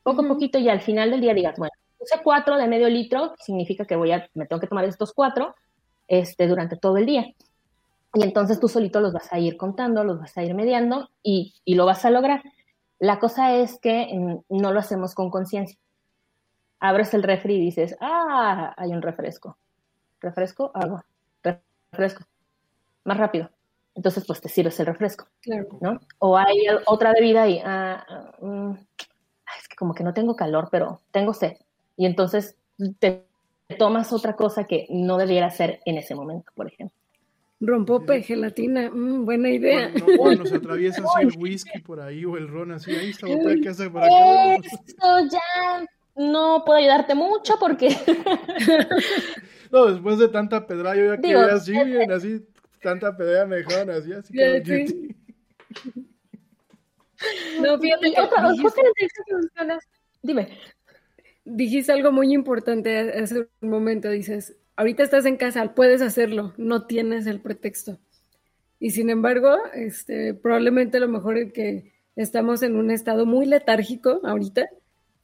[0.02, 3.34] Poco a poquito y al final del día digas, bueno, puse cuatro de medio litro,
[3.38, 5.54] significa que voy a, me tengo que tomar estos cuatro
[6.08, 7.26] este, durante todo el día.
[8.14, 11.54] Y entonces tú solito los vas a ir contando, los vas a ir mediando y,
[11.64, 12.42] y lo vas a lograr.
[12.98, 15.78] La cosa es que no lo hacemos con conciencia.
[16.80, 19.56] Abres el refri y dices, ah, hay un refresco.
[20.20, 21.04] Refresco, agua.
[21.42, 22.24] Refresco.
[23.04, 23.50] Más rápido.
[23.94, 25.26] Entonces, pues te sirves el refresco.
[25.80, 26.00] ¿no?
[26.18, 28.04] O hay otra bebida y, ah,
[28.40, 31.56] mm, es que como que no tengo calor, pero tengo sed.
[31.96, 32.56] Y entonces
[32.98, 33.26] te
[33.78, 36.97] tomas otra cosa que no debiera ser en ese momento, por ejemplo.
[37.60, 39.90] Rompope, gelatina, mm, buena idea.
[39.90, 43.10] Bueno, no, bueno, se atraviesa así el whisky por ahí o el ron así, ahí
[43.10, 44.68] está botella que hace para acá.
[44.72, 47.88] Esto ya no puedo ayudarte mucho porque...
[49.72, 52.46] no, después de tanta pedra, yo ya quedé así, bien, así,
[52.80, 54.86] tanta pedra me dejaron así, así que...
[54.86, 55.16] Sí.
[57.60, 58.80] No, fíjate que otra, dijiste,
[60.22, 60.48] dime.
[61.44, 66.86] Dijiste algo muy importante hace un momento, dices, ahorita estás en casa, puedes hacerlo, no
[66.86, 67.98] tienes el pretexto.
[68.78, 73.44] Y sin embargo, este, probablemente a lo mejor el que estamos en un estado muy
[73.44, 74.68] letárgico ahorita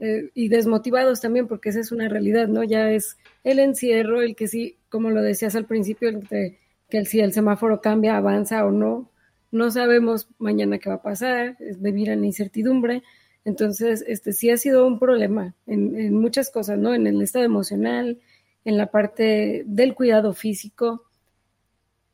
[0.01, 2.65] eh, y desmotivados también, porque esa es una realidad, ¿no?
[2.65, 7.33] Ya es el encierro, el que sí, como lo decías al principio, que, si el
[7.33, 9.09] semáforo cambia, avanza o no,
[9.53, 13.05] no sabemos mañana qué va a pasar, es vivir en incertidumbre.
[13.45, 16.93] Entonces, este sí ha sido un problema en muchas cosas, ¿no?
[16.93, 18.19] En el estado emocional,
[18.65, 21.05] en la parte del cuidado físico.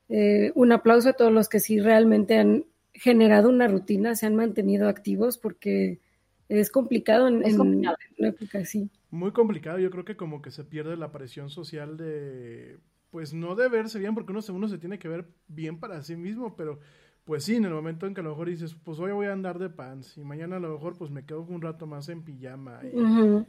[0.09, 4.35] Eh, un aplauso a todos los que sí realmente han generado una rutina, se han
[4.35, 6.01] mantenido activos porque
[6.49, 8.91] es complicado en, una época así.
[9.11, 12.79] Muy complicado, yo creo que como que se pierde la presión social de,
[13.11, 16.17] pues no de verse bien, porque uno, uno se tiene que ver bien para sí
[16.17, 16.81] mismo, pero
[17.25, 19.33] pues sí, en el momento en que a lo mejor dices, pues hoy voy a
[19.33, 22.23] andar de pants y mañana a lo mejor pues me quedo un rato más en
[22.23, 22.81] pijama.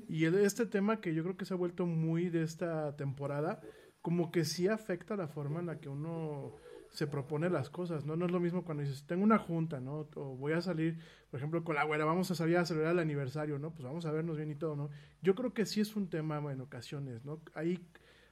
[0.07, 3.61] Y, y este tema que yo creo que se ha vuelto muy de esta temporada,
[4.01, 6.55] como que sí afecta la forma en la que uno
[6.91, 8.17] se propone las cosas, ¿no?
[8.17, 10.09] No es lo mismo cuando dices, tengo una junta, ¿no?
[10.15, 10.99] O voy a salir,
[11.29, 13.71] por ejemplo, con la abuela, vamos a salir a celebrar el aniversario, ¿no?
[13.71, 14.89] Pues vamos a vernos bien y todo, ¿no?
[15.21, 17.39] Yo creo que sí es un tema en ocasiones, ¿no?
[17.53, 17.79] Ahí,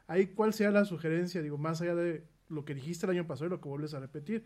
[0.07, 3.47] ahí cuál sea la sugerencia, digo, más allá de lo que dijiste el año pasado
[3.47, 4.43] y lo que vuelves a repetir,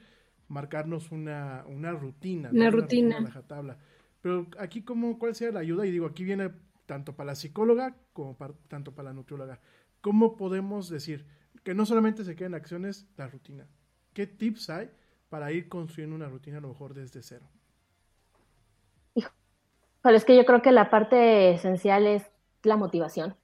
[0.48, 2.50] marcarnos una, una rutina.
[2.52, 3.44] Una, rutina.
[3.48, 3.78] tabla.
[4.22, 5.86] Pero aquí, ¿cómo, ¿cuál sea la ayuda?
[5.86, 6.52] Y digo, aquí viene
[6.86, 9.60] tanto para la psicóloga como para, tanto para la nutrióloga.
[10.02, 11.26] ¿Cómo podemos decir
[11.64, 13.68] que no solamente se queden acciones la rutina?
[14.14, 14.90] ¿Qué tips hay
[15.30, 17.46] para ir construyendo una rutina a lo mejor desde cero?
[20.04, 22.30] Pero es que yo creo que la parte esencial es
[22.62, 23.36] la motivación.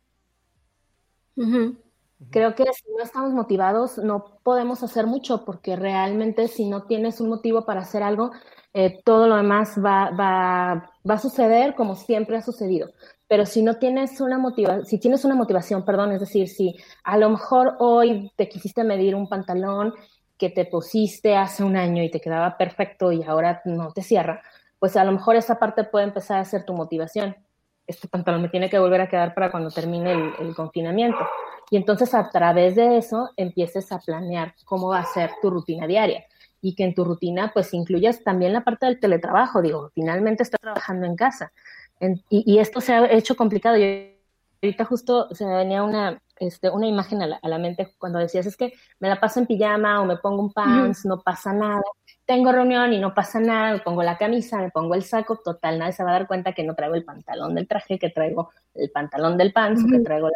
[2.31, 7.21] Creo que si no estamos motivados no podemos hacer mucho porque realmente si no tienes
[7.21, 8.31] un motivo para hacer algo,
[8.73, 12.89] eh, todo lo demás va, va, va, a suceder como siempre ha sucedido.
[13.29, 17.17] Pero si no tienes una motivación, si tienes una motivación, perdón, es decir, si a
[17.17, 19.93] lo mejor hoy te quisiste medir un pantalón
[20.37, 24.41] que te pusiste hace un año y te quedaba perfecto y ahora no te cierra,
[24.77, 27.35] pues a lo mejor esa parte puede empezar a ser tu motivación.
[27.87, 31.25] Este pantalón me tiene que volver a quedar para cuando termine el, el confinamiento.
[31.69, 35.87] Y entonces a través de eso empieces a planear cómo va a ser tu rutina
[35.87, 36.25] diaria
[36.61, 39.61] y que en tu rutina pues incluyas también la parte del teletrabajo.
[39.61, 41.51] Digo, finalmente estás trabajando en casa.
[42.29, 43.77] y, esto se ha hecho complicado.
[43.77, 43.85] Yo,
[44.61, 48.57] ahorita justo se me venía una, este, una imagen a la, mente cuando decías, es
[48.57, 51.81] que me la paso en pijama o me pongo un pants, no pasa nada.
[52.25, 55.79] Tengo reunión y no pasa nada, me pongo la camisa, me pongo el saco, total,
[55.79, 58.51] nadie se va a dar cuenta que no traigo el pantalón del traje, que traigo
[58.75, 60.35] el pantalón del pants, que traigo la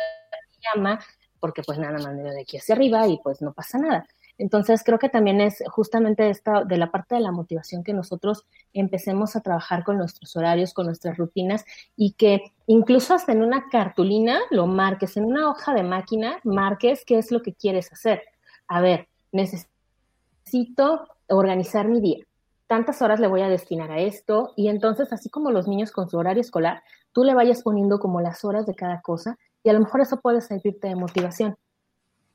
[0.51, 0.99] pijama,
[1.43, 4.07] porque pues nada más me de aquí hacia arriba y pues no pasa nada.
[4.37, 8.45] Entonces creo que también es justamente esta de la parte de la motivación que nosotros
[8.71, 11.65] empecemos a trabajar con nuestros horarios, con nuestras rutinas
[11.97, 17.03] y que incluso hasta en una cartulina lo marques, en una hoja de máquina marques
[17.05, 18.21] qué es lo que quieres hacer.
[18.69, 22.23] A ver, necesito organizar mi día.
[22.67, 26.09] Tantas horas le voy a destinar a esto y entonces así como los niños con
[26.09, 29.73] su horario escolar, tú le vayas poniendo como las horas de cada cosa y a
[29.73, 31.55] lo mejor eso puede servirte de motivación.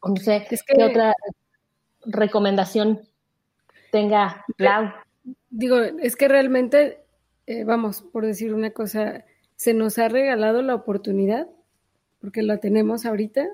[0.03, 1.15] No sé qué otra
[2.05, 3.01] recomendación
[3.91, 4.93] tenga Clau.
[5.51, 7.01] Digo, es que realmente,
[7.47, 9.25] eh, vamos, por decir una cosa,
[9.57, 11.49] se nos ha regalado la oportunidad,
[12.21, 13.49] porque la tenemos ahorita,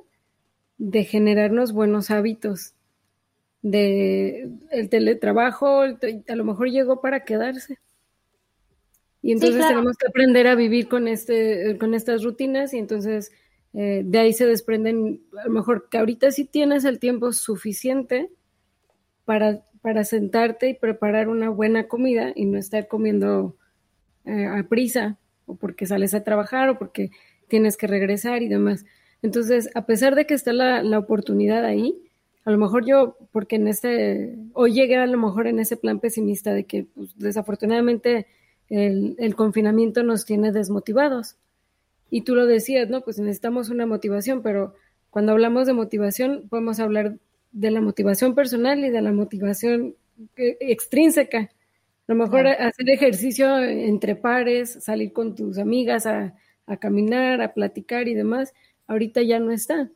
[0.79, 2.75] de generarnos buenos hábitos.
[3.63, 7.79] De el teletrabajo, a lo mejor llegó para quedarse.
[9.23, 13.33] Y entonces tenemos que aprender a vivir con este, con estas rutinas, y entonces
[13.75, 18.31] eh, de ahí se desprenden, a lo mejor que ahorita sí tienes el tiempo suficiente
[19.25, 23.57] para, para sentarte y preparar una buena comida y no estar comiendo
[24.27, 27.11] eh, a prisa o porque sales a trabajar o porque
[27.49, 28.87] tienes que regresar y demás.
[29.23, 32.01] Entonces, a pesar de que está la, la oportunidad ahí,
[32.45, 35.99] a lo mejor yo, porque en este, hoy llegué a lo mejor en ese plan
[35.99, 38.27] pesimista de que pues, desafortunadamente
[38.71, 41.37] el confinamiento nos tiene desmotivados
[42.11, 43.03] y tú lo decías, ¿no?
[43.03, 44.75] Pues necesitamos una motivación, pero
[45.11, 47.19] cuando hablamos de motivación podemos hablar
[47.53, 49.95] de la motivación personal y de la motivación
[50.37, 51.39] eh, extrínseca.
[52.07, 56.35] A lo mejor hacer ejercicio entre pares, salir con tus amigas a,
[56.67, 58.53] a, caminar, a platicar y demás,
[58.87, 59.91] ahorita ya no está.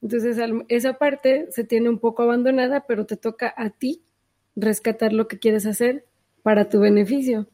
[0.00, 0.38] Entonces
[0.68, 4.02] esa parte se tiene un poco abandonada, pero te toca a ti
[4.54, 6.04] rescatar lo que quieres hacer
[6.42, 7.48] para tu beneficio.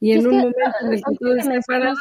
[0.00, 1.96] Y en un momento en el que tú estás parado,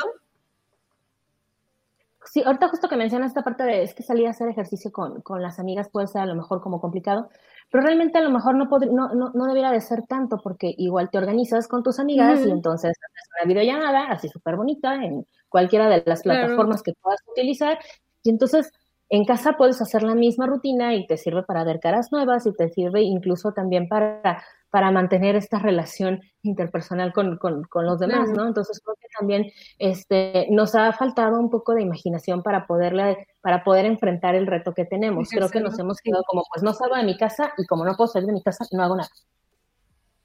[2.33, 5.21] Sí, ahorita justo que mencionas esta parte de es que salir a hacer ejercicio con,
[5.39, 7.29] las amigas puede ser a lo mejor como complicado,
[7.69, 8.65] pero realmente a lo mejor no,
[9.13, 12.97] no, no, debiera de ser tanto porque igual te organizas con tus amigas y entonces
[12.97, 17.77] haces una videollamada así súper bonita en cualquiera de las plataformas que puedas utilizar
[18.23, 18.71] y entonces
[19.09, 22.53] En casa puedes hacer la misma rutina y te sirve para ver caras nuevas y
[22.55, 24.43] te sirve incluso también para,
[24.73, 27.37] para mantener esta relación interpersonal con,
[27.85, 28.47] los demás, ¿no?
[28.47, 33.63] Entonces creo que también este, nos ha faltado un poco de imaginación para poderle, para
[33.63, 35.29] poder enfrentar el reto que tenemos.
[35.29, 37.95] Creo que nos hemos quedado como, pues no salgo de mi casa y como no
[37.95, 39.11] puedo salir de mi casa, no hago nada.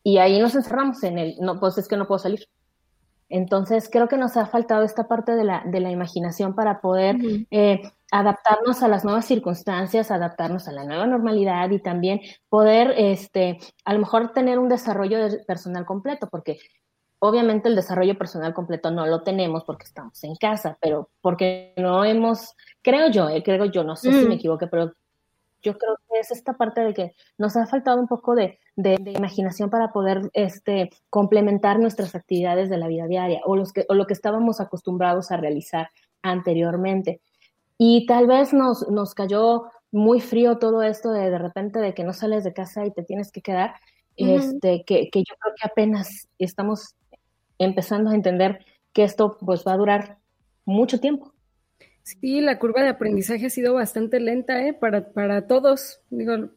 [0.03, 2.41] Y ahí nos encerramos en el, no, pues es que no puedo salir.
[3.29, 7.17] Entonces, creo que nos ha faltado esta parte de la, de la imaginación para poder
[7.51, 13.59] eh, adaptarnos a las nuevas circunstancias, adaptarnos a la nueva normalidad y también poder, este,
[13.85, 16.59] a lo mejor tener un desarrollo personal completo, porque
[17.19, 22.05] obviamente el desarrollo personal completo no lo tenemos porque estamos en casa, pero porque no
[22.05, 24.93] hemos, creo yo, eh, creo yo, no sé si me equivoqué, pero
[25.63, 29.71] yo creo que es esta parte de que nos ha faltado un poco de, imaginación
[29.71, 34.07] para poder este, complementar nuestras actividades de la vida diaria o, los que, o lo
[34.07, 35.91] que estábamos acostumbrados a realizar
[36.23, 37.21] anteriormente.
[37.77, 42.05] Y tal vez nos, nos cayó muy frío todo esto de de repente de que
[42.05, 43.75] no sales de casa y te tienes que quedar,
[44.17, 46.95] este, que, que yo creo que apenas estamos
[47.59, 50.19] empezando a entender que esto pues va a durar
[50.65, 51.33] mucho tiempo.
[52.09, 54.73] Sí, la curva de aprendizaje ha sido bastante lenta ¿eh?
[54.73, 56.01] para, para todos.
[56.09, 56.49] Digo,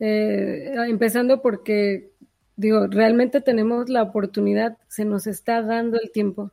[0.00, 2.10] eh, empezando porque,
[2.56, 6.50] digo, realmente tenemos la oportunidad, se nos está dando el tiempo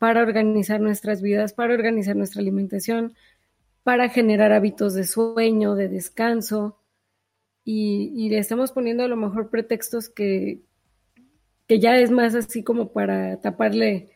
[0.00, 3.14] para organizar nuestras vidas, para organizar nuestra alimentación,
[3.84, 6.80] para generar hábitos de sueño, de descanso.
[7.64, 10.60] Y, y le estamos poniendo a lo mejor pretextos que,
[11.68, 14.15] que ya es más así como para taparle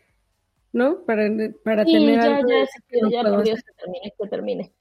[0.73, 1.05] ¿no?
[1.05, 1.29] Para,
[1.65, 2.49] para tener algo
[3.11, 4.73] ya, por Dios que termine, que termine.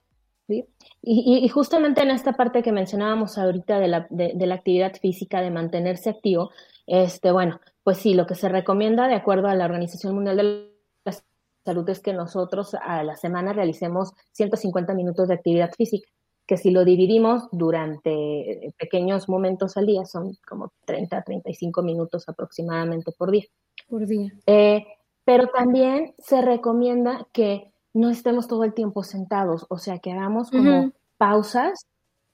[0.47, 0.65] ¿sí?
[1.01, 4.93] Y, y, justamente en esta parte que mencionábamos ahorita de la, de, de la actividad
[4.95, 6.51] física, de mantenerse activo,
[6.87, 10.71] este, bueno, pues sí, lo que se recomienda de acuerdo a la Organización Mundial de
[11.05, 11.15] la
[11.63, 16.09] Salud es que nosotros a la semana realicemos 150 minutos de actividad física,
[16.47, 22.27] que si lo dividimos durante pequeños momentos al día, son como 30 a 35 minutos
[22.27, 23.45] aproximadamente por día.
[23.87, 24.31] Por día.
[24.47, 24.83] Eh,
[25.29, 30.49] pero también se recomienda que no estemos todo el tiempo sentados, o sea, que hagamos
[30.49, 31.85] como pausas,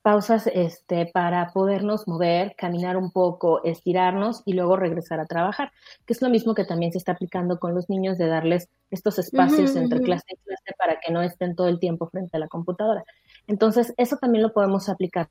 [0.01, 5.73] pausas este, para podernos mover, caminar un poco, estirarnos y luego regresar a trabajar,
[6.05, 9.19] que es lo mismo que también se está aplicando con los niños de darles estos
[9.19, 12.47] espacios entre clase y clase para que no estén todo el tiempo frente a la
[12.47, 13.03] computadora.
[13.45, 15.27] Entonces, eso también lo podemos aplicar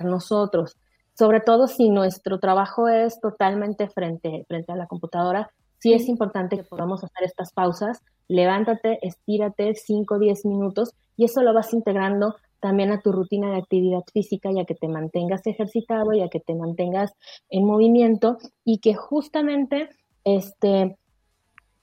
[0.00, 0.76] nosotros,
[1.14, 6.56] sobre todo si nuestro trabajo es totalmente frente, frente a la computadora, sí es importante
[6.56, 11.72] que podamos hacer estas pausas, levántate, estírate 5 o 10 minutos y eso lo vas
[11.72, 16.40] integrando también a tu rutina de actividad física, ya que te mantengas ejercitado, ya que
[16.40, 17.12] te mantengas
[17.50, 19.88] en movimiento y que justamente
[20.24, 20.96] este,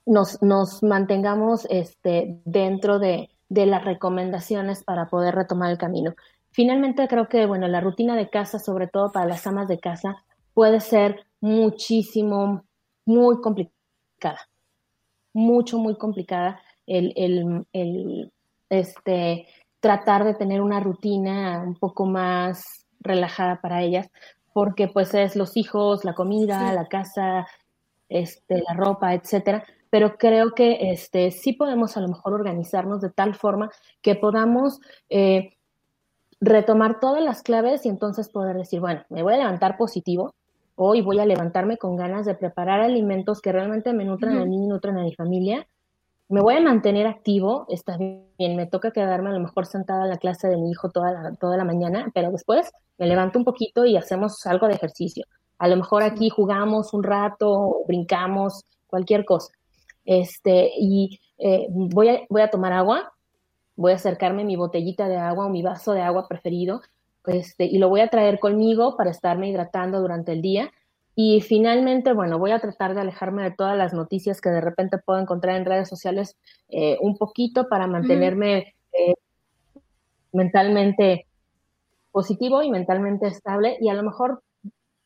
[0.04, 6.14] nos, nos mantengamos este, dentro de, de las recomendaciones para poder retomar el camino.
[6.50, 10.16] Finalmente creo que bueno, la rutina de casa, sobre todo para las amas de casa,
[10.52, 12.64] puede ser muchísimo,
[13.06, 13.73] muy complicada
[15.32, 17.12] mucho, muy complicada el,
[17.72, 18.32] el,
[18.70, 19.46] este,
[19.80, 24.08] tratar de tener una rutina un poco más relajada para ellas,
[24.52, 27.46] porque pues es los hijos, la comida, la casa,
[28.08, 29.64] este, la ropa, etcétera.
[29.90, 33.70] Pero creo que este, sí podemos a lo mejor organizarnos de tal forma
[34.02, 35.56] que podamos eh,
[36.40, 40.34] retomar todas las claves y entonces poder decir, bueno, me voy a levantar positivo,
[40.76, 44.64] hoy voy a levantarme con ganas de preparar alimentos que realmente me nutran a mí
[44.64, 45.66] y nutran a mi familia.
[46.28, 50.10] Me voy a mantener activo, está bien, me toca quedarme a lo mejor sentada en
[50.10, 53.44] la clase de mi hijo toda la, toda la mañana, pero después me levanto un
[53.44, 55.26] poquito y hacemos algo de ejercicio.
[55.58, 59.52] A lo mejor aquí jugamos un rato, brincamos, cualquier cosa.
[60.04, 63.12] Este, y eh, voy, a, voy a tomar agua,
[63.76, 66.80] voy a acercarme mi botellita de agua o mi vaso de agua preferido
[67.26, 70.72] este, y lo voy a traer conmigo para estarme hidratando durante el día.
[71.16, 74.98] Y finalmente, bueno, voy a tratar de alejarme de todas las noticias que de repente
[74.98, 76.36] puedo encontrar en redes sociales
[76.68, 79.14] eh, un poquito para mantenerme eh,
[80.32, 81.26] mentalmente
[82.10, 83.76] positivo y mentalmente estable.
[83.80, 84.42] Y a lo mejor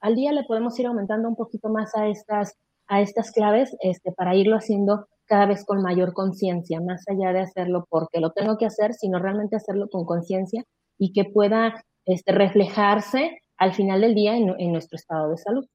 [0.00, 2.54] al día le podemos ir aumentando un poquito más a estas,
[2.86, 7.40] a estas claves este, para irlo haciendo cada vez con mayor conciencia, más allá de
[7.40, 10.64] hacerlo porque lo tengo que hacer, sino realmente hacerlo con conciencia
[10.98, 15.66] y que pueda este, reflejarse al final del día en, nuestro estado de salud.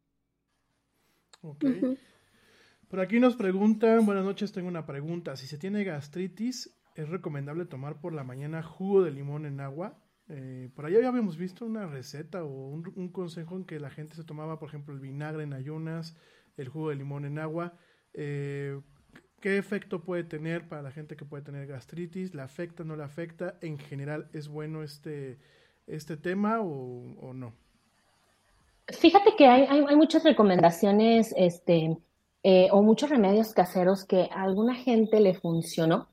[1.41, 1.63] Ok.
[2.87, 5.35] Por aquí nos preguntan, buenas noches, tengo una pregunta.
[5.35, 9.99] Si se tiene gastritis, ¿es recomendable tomar por la mañana jugo de limón en agua?
[10.27, 14.15] Eh, por allá ya habíamos visto una receta o un, consejo en que la gente
[14.15, 16.17] se tomaba, por ejemplo, el vinagre en ayunas,
[16.57, 17.77] el jugo de limón en agua.
[18.13, 18.79] Eh,
[19.39, 22.33] ¿Qué efecto puede tener para la gente que puede tener gastritis?
[22.33, 23.57] ¿La afecta, no la afecta?
[23.61, 25.37] ¿En general es bueno este,
[25.87, 27.53] este tema o, o no?
[28.87, 31.97] Fíjate que hay, hay, hay muchas recomendaciones este,
[32.43, 36.09] eh, o muchos remedios caseros que a alguna gente le funcionó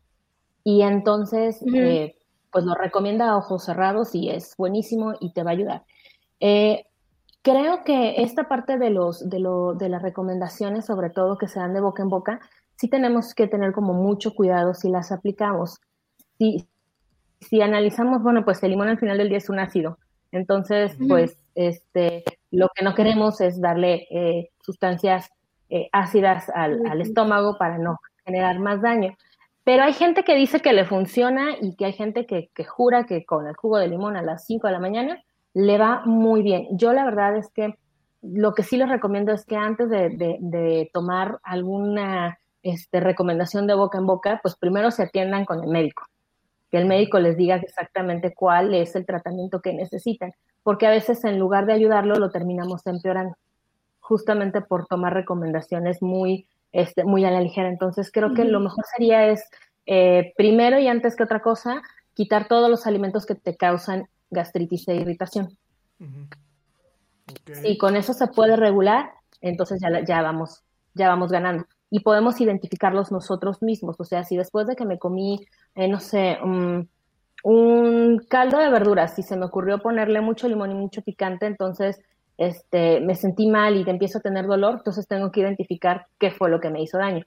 [0.62, 2.16] y entonces eh,
[2.52, 5.84] pues lo recomienda a ojos cerrados y es buenísimo y te va a ayudar.
[6.38, 6.86] Eh,
[7.42, 11.58] creo que esta parte de, los, de, lo, de las recomendaciones, sobre todo que se
[11.58, 12.40] dan de boca en boca,
[12.76, 15.80] sí tenemos que tener como mucho cuidado si las aplicamos.
[16.38, 16.68] Si,
[17.40, 19.98] si analizamos, bueno, pues el limón al final del día es un ácido.
[20.32, 25.30] Entonces, pues este, lo que no queremos es darle eh, sustancias
[25.68, 29.16] eh, ácidas al, al, estómago para no generar más daño.
[29.64, 33.04] Pero hay gente que dice que le funciona y que hay gente que, que jura
[33.04, 35.22] que con el jugo de limón a las 5 de la mañana
[35.52, 36.68] le va muy bien.
[36.72, 37.74] Yo la verdad es que
[38.22, 43.66] lo que sí les recomiendo es que antes de, de, de tomar alguna este, recomendación
[43.66, 46.04] de boca en boca, pues primero se atiendan con el médico,
[46.70, 51.24] que el médico les diga exactamente cuál es el tratamiento que necesitan, porque a veces
[51.24, 53.36] en lugar de ayudarlo lo terminamos empeorando,
[53.98, 57.68] justamente por tomar recomendaciones muy, este, muy a la ligera.
[57.68, 59.42] Entonces creo que lo mejor sería es,
[59.86, 61.82] eh, primero y antes que otra cosa,
[62.14, 65.56] quitar todos los alimentos que te causan gastritis e irritación.
[65.98, 66.28] Uh -huh.
[67.30, 67.54] okay.
[67.56, 69.10] Si con eso se puede regular,
[69.40, 70.62] entonces ya, ya, vamos,
[70.94, 71.66] ya vamos ganando.
[71.90, 73.96] Y podemos identificarlos nosotros mismos.
[73.98, 76.86] O sea, si después de que me comí, eh, no sé, um,
[77.42, 82.00] un caldo de verduras, si se me ocurrió ponerle mucho limón y mucho picante, entonces
[82.36, 86.30] este, me sentí mal y te empiezo a tener dolor, entonces tengo que identificar qué
[86.30, 87.24] fue lo que me hizo daño.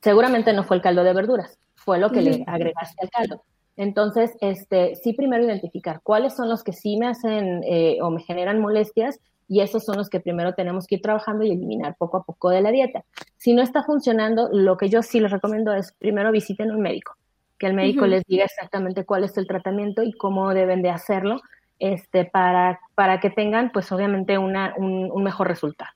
[0.00, 3.42] Seguramente no fue el caldo de verduras, fue lo que le agregaste al caldo.
[3.76, 8.22] Entonces, este, sí primero identificar cuáles son los que sí me hacen eh, o me
[8.22, 12.16] generan molestias y esos son los que primero tenemos que ir trabajando y eliminar poco
[12.18, 13.04] a poco de la dieta.
[13.36, 17.16] Si no está funcionando, lo que yo sí les recomiendo es primero visiten un médico,
[17.58, 18.10] que el médico uh -huh.
[18.10, 21.40] les diga exactamente cuál es el tratamiento y cómo deben de hacerlo
[21.78, 25.90] este, para, para que tengan, pues obviamente, una, un, un mejor resultado.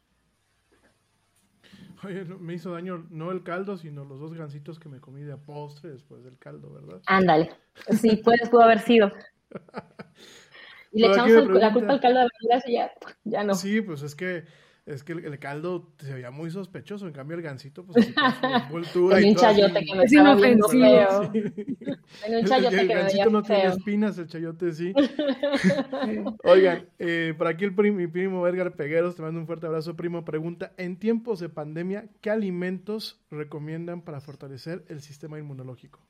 [2.03, 5.37] Oye, me hizo daño no el caldo, sino los dos gancitos que me comí de
[5.37, 7.03] postre después del caldo, ¿verdad?
[7.07, 7.51] Ándale.
[7.91, 9.13] Sí, pues pudo haber sido.
[10.93, 12.91] Y le echamos el, la culpa al caldo de verduras y ya,
[13.23, 13.55] ya no.
[13.55, 14.45] Sí, pues es que
[14.87, 18.13] es que el, el, caldo se veía muy sospechoso, en cambio el gancito, pues así,
[18.13, 21.33] con envoltura y un chayote que me estaba viendo feo.
[21.33, 21.39] Sí.
[22.29, 23.57] un chayote el, el, que me gancito no feo.
[23.57, 24.93] tiene espinas, el chayote sí.
[26.45, 29.97] Oigan, eh, por aquí el prim, mi primo Edgar Pegueros, te mando un fuerte abrazo,
[29.97, 36.01] primo, pregunta, en tiempos de pandemia, ¿qué alimentos recomiendan para fortalecer el sistema inmunológico?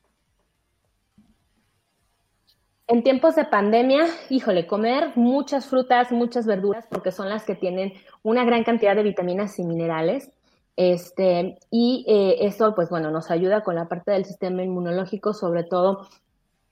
[2.92, 7.92] En tiempos de pandemia, híjole, comer muchas frutas, muchas verduras, porque son las que tienen
[8.24, 10.32] una gran cantidad de vitaminas y minerales.
[10.74, 15.62] Este, y eh, eso, pues bueno, nos ayuda con la parte del sistema inmunológico, sobre
[15.62, 16.08] todo,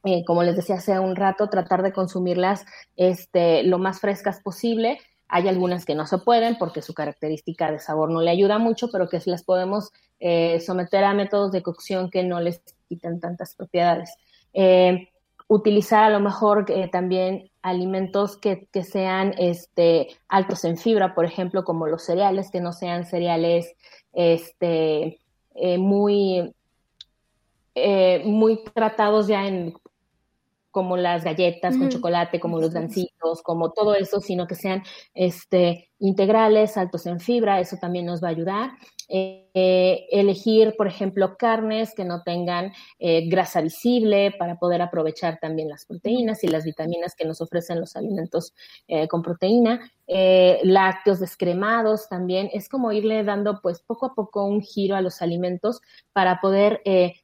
[0.03, 2.67] eh, como les decía hace un rato, tratar de consumirlas
[2.97, 4.99] este, lo más frescas posible.
[5.29, 8.91] Hay algunas que no se pueden porque su característica de sabor no le ayuda mucho,
[8.91, 13.55] pero que las podemos eh, someter a métodos de cocción que no les quiten tantas
[13.55, 14.11] propiedades.
[15.49, 21.25] Utilizar a lo mejor eh, también alimentos que, que, sean este, altos en fibra, por
[21.25, 23.75] ejemplo, como los cereales, que no sean cereales
[24.13, 25.19] este,
[25.55, 26.55] eh, muy,
[27.75, 29.75] eh, muy tratados ya en
[30.71, 34.83] como las galletas con chocolate, como los gancitos, como todo eso, sino que sean
[35.15, 38.71] este, integrales, altos en fibra, eso también nos va a ayudar.
[39.11, 45.71] Eh, elegir, por ejemplo, carnes que no tengan eh, grasa visible para poder aprovechar también
[45.71, 48.55] las proteínas y las vitaminas que nos ofrecen los alimentos
[48.87, 49.91] eh, con proteína.
[50.63, 52.51] lácteos descremados también.
[52.53, 55.81] Es como irle dando pues poco a poco un giro a los alimentos
[56.13, 56.83] para poder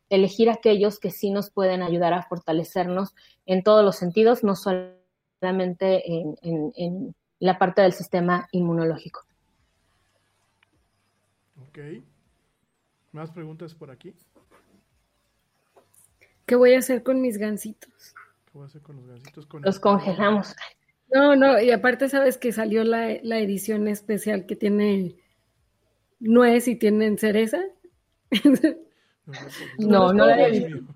[0.09, 3.14] elegir aquellos que sí nos pueden ayudar a fortalecernos
[3.47, 9.20] en todos los sentidos, no solamente en, en, en la parte del sistema inmunológico.
[11.75, 12.05] Ok.
[13.11, 14.14] ¿Más preguntas por aquí?
[16.47, 18.14] ¿Qué voy a hacer con mis gancitos?
[18.45, 19.47] ¿Qué voy a hacer con los gancitos?
[19.47, 20.55] Con los congelamos.
[21.12, 25.16] No, no, y aparte sabes que salió la, la edición especial que tiene
[26.20, 27.61] nuez y tienen cereza.
[29.79, 30.95] No, no, no la he visto.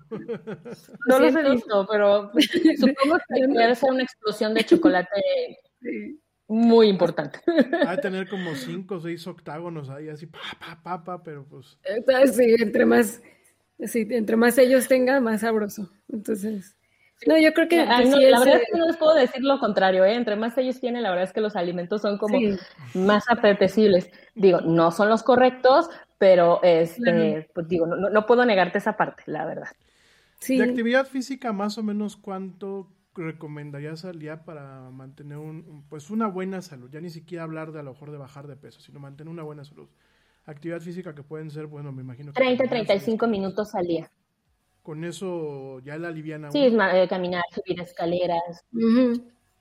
[1.07, 2.31] No los he visto, pero
[2.79, 5.59] supongo que debe ser una explosión de chocolate
[6.49, 7.39] muy importante.
[7.85, 11.45] Va a tener como cinco o seis octágonos ahí, así, pa, pa, pa, pa, pero
[11.45, 11.77] pues.
[12.33, 13.21] Sí, entre más,
[13.85, 15.89] sí, entre más ellos tengan, más sabroso.
[16.11, 16.75] Entonces.
[17.27, 17.81] No, yo creo que.
[17.81, 20.15] Ah, no, sí la verdad es que no les puedo decir lo contrario, ¿eh?
[20.15, 22.57] Entre más ellos tienen, la verdad es que los alimentos son como sí.
[22.95, 24.09] más apetecibles.
[24.33, 29.23] Digo, no son los correctos, pero este, pues digo, no, no, puedo negarte esa parte,
[29.27, 29.67] la verdad.
[30.39, 30.57] Sí.
[30.57, 36.27] De actividad física, más o menos, ¿cuánto recomendarías al día para mantener un, pues una
[36.27, 36.89] buena salud?
[36.91, 39.43] Ya ni siquiera hablar de a lo mejor de bajar de peso, sino mantener una
[39.43, 39.87] buena salud.
[40.45, 42.33] Actividad física que pueden ser, bueno, me imagino.
[42.33, 44.11] 30, 35 minutos al día.
[44.81, 46.51] Con eso ya la aliviana.
[46.51, 48.65] Sí, eh, caminar, subir escaleras.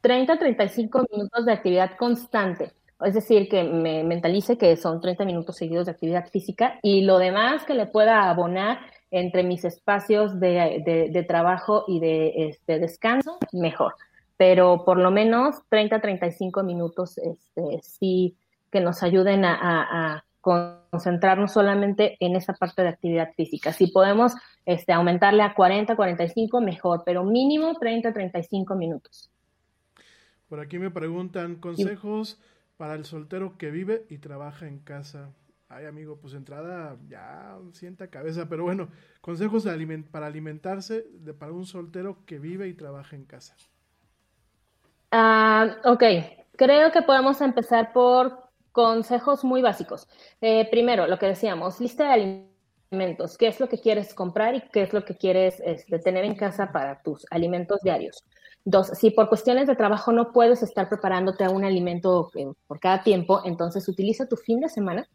[0.01, 2.73] 30, 35 minutos de actividad constante.
[3.01, 7.19] Es decir, que me mentalice que son 30 minutos seguidos de actividad física y lo
[7.19, 8.79] demás que le pueda abonar
[9.11, 13.95] entre mis espacios de, trabajo y de este, descanso, mejor.
[14.37, 18.37] Pero por lo menos 30, 35 minutos este, sí
[18.71, 23.71] que nos ayuden a, concentrarnos solamente en esa parte de actividad física.
[23.75, 24.33] Si podemos
[24.65, 29.31] este, aumentarle a 40, 45, mejor, pero mínimo 30, 35 minutos.
[30.49, 32.41] Por aquí me preguntan consejos
[32.79, 35.35] para el soltero que vive y trabaja en casa.
[35.71, 38.89] Ay, amigo, pues entrada ya sienta cabeza, pero bueno,
[39.21, 39.67] consejos
[40.11, 43.55] para alimentarse de, para un soltero que vive y trabaja en casa.
[45.11, 46.03] Ah, ok,
[46.57, 50.09] creo que podemos empezar por consejos muy básicos.
[50.41, 52.47] Eh, primero, lo que decíamos, lista de
[52.91, 53.37] alimentos.
[53.37, 56.35] ¿Qué es lo que quieres comprar y qué es lo que quieres este, tener en
[56.35, 58.25] casa para tus alimentos diarios?
[58.65, 62.81] Dos, si por cuestiones de trabajo no puedes estar preparándote a un alimento eh, por
[62.81, 65.09] cada tiempo, entonces utiliza tu fin de semana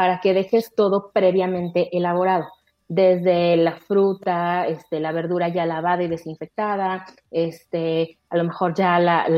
[0.00, 2.46] para que dejes todo previamente elaborado,
[2.88, 8.98] desde la fruta, este, la verdura ya lavada y desinfectada, este, a lo mejor ya
[8.98, 9.28] la,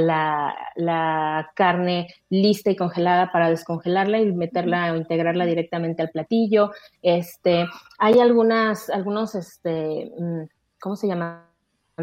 [0.76, 6.70] la, carne lista y congelada para descongelarla y meterla o integrarla directamente al platillo.
[7.02, 7.66] Este,
[7.98, 10.42] hay algunas, algunos, este, mm,
[10.80, 11.42] ¿cómo se llaman?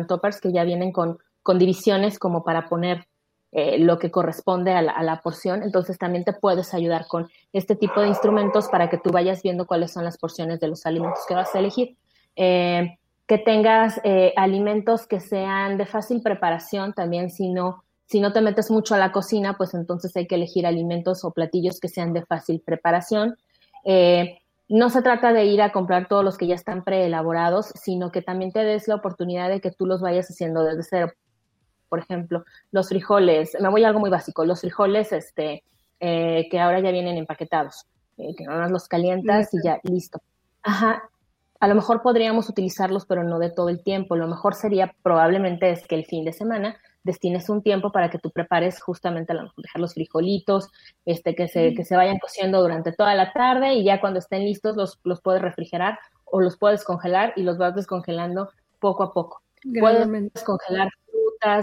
[0.06, 3.06] Toppers que ya vienen con, con divisiones como para poner
[3.52, 5.64] eh, lo que corresponde a la, porción.
[5.64, 9.66] Entonces también te puedes ayudar con este tipo de instrumentos para que tú vayas viendo
[9.66, 11.98] cuáles son las porciones de los alimentos que vas a elegir.
[12.36, 18.34] Eh, que tengas eh, alimentos que sean de fácil preparación también, si no, si no
[18.34, 21.88] te metes mucho a la cocina, pues entonces hay que elegir alimentos o platillos que
[21.88, 23.36] sean de fácil preparación.
[24.68, 28.22] no se trata de ir a comprar todos los que ya están preelaborados, sino que
[28.22, 31.12] también te des la oportunidad de que tú los vayas haciendo desde cero
[31.90, 35.64] por ejemplo, los frijoles, me voy a algo muy básico, los frijoles este,
[36.00, 37.86] eh, que ahora ya vienen empaquetados,
[38.18, 40.22] eh, que nada más los calientas y ya, listo.
[40.64, 41.10] Ajá,
[41.60, 44.16] a lo mejor podríamos utilizarlos, pero no de todo el tiempo.
[44.16, 48.20] Lo mejor sería probablemente es que el fin de semana destines un tiempo para que
[48.20, 50.70] tú prepares justamente a lo mejor dejar los frijolitos,
[51.06, 54.44] este, que se, que se vayan cociendo durante toda la tarde y ya cuando estén
[54.44, 59.14] listos los, los puedes refrigerar o los puedes congelar y los vas descongelando poco a
[59.14, 59.42] poco.
[59.80, 60.08] Puedes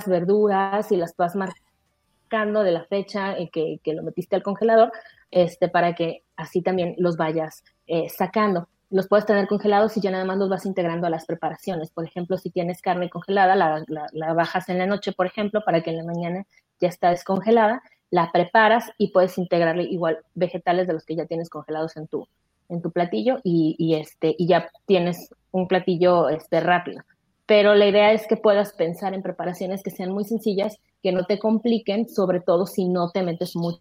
[0.06, 4.92] verduras y las vas marcando de la fecha en que, lo metiste al congelador,
[5.30, 8.68] este, para que así también los vayas eh, sacando.
[8.90, 11.90] Los puedes tener congelados y ya nada más los vas integrando a las preparaciones.
[11.90, 15.82] Por ejemplo, si tienes carne congelada, la, la bajas en la noche, por ejemplo, para
[15.82, 16.46] que en la mañana
[16.80, 21.50] ya está descongelada, la preparas y puedes integrarle igual vegetales de los que ya tienes
[21.50, 22.28] congelados en tu,
[22.68, 27.02] en tu platillo y, y, este, y ya tienes un platillo este, rápido
[27.46, 31.24] pero la idea es que puedas pensar en preparaciones que sean muy sencillas, que no
[31.24, 33.80] te compliquen, sobre todo si no te metes mucho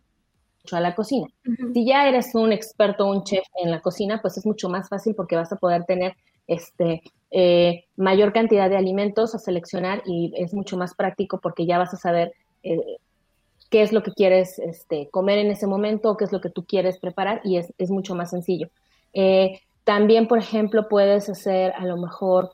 [0.71, 1.27] a la cocina.
[1.73, 5.15] Si ya eres un experto, un chef en la cocina, pues es mucho más fácil
[5.15, 6.15] porque vas a poder tener
[6.47, 7.01] este,
[7.31, 11.93] eh, mayor cantidad de alimentos a seleccionar y es mucho más práctico porque ya vas
[11.93, 12.97] a saber eh,
[13.69, 16.65] qué es lo que quieres este, comer en ese momento, qué es lo que tú
[16.65, 18.69] quieres preparar y es, es mucho más sencillo.
[19.13, 22.51] Eh, también, por ejemplo, puedes hacer a lo mejor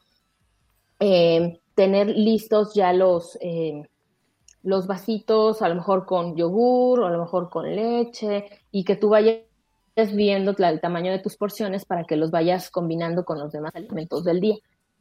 [1.01, 3.89] eh, tener listos ya los, eh,
[4.61, 8.95] los vasitos, a lo mejor con yogur o a lo mejor con leche, y que
[8.95, 9.41] tú vayas
[10.13, 14.23] viendo el tamaño de tus porciones para que los vayas combinando con los demás alimentos
[14.23, 14.57] del día.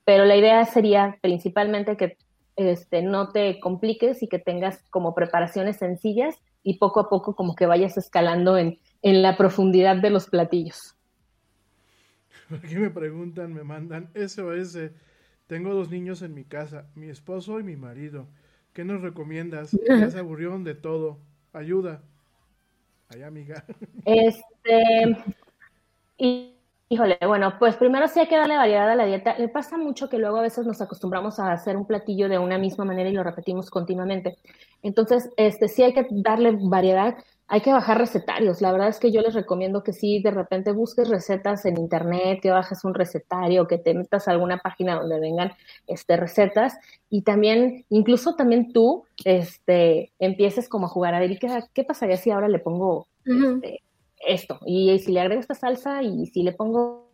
[0.06, 2.16] Pero la idea sería principalmente que
[2.56, 7.54] este, no te compliques y que tengas como preparaciones sencillas y poco a poco como
[7.54, 10.96] que vayas escalando en, en la profundidad de los platillos.
[12.64, 14.78] Aquí me preguntan, me mandan SOS
[15.50, 18.28] tengo dos niños en mi casa, mi esposo y mi marido.
[18.72, 19.72] ¿Qué nos recomiendas?
[19.88, 21.18] Ya se aburrieron de todo.
[21.52, 22.02] Ayuda.
[23.08, 23.64] Ay, amiga.
[24.04, 25.16] Este.
[26.16, 26.54] Y,
[26.88, 29.34] híjole, bueno, pues primero sí hay que darle variedad a la dieta.
[29.40, 32.56] Me pasa mucho que luego a veces nos acostumbramos a hacer un platillo de una
[32.56, 34.38] misma manera y lo repetimos continuamente.
[34.84, 37.16] Entonces, este sí hay que darle variedad
[37.52, 38.62] hay que bajar recetarios.
[38.62, 42.38] La verdad es que yo les recomiendo que si de repente busques recetas en internet,
[42.40, 45.50] que bajes un recetario, que te metas a alguna página donde vengan
[45.88, 46.78] este, recetas.
[47.10, 52.16] Y también, incluso también tú, este, empieces como a jugar a ver, ¿qué, qué pasaría
[52.16, 53.82] si ahora le pongo este,
[54.26, 57.08] esto, y si le agrego esta salsa y si le pongo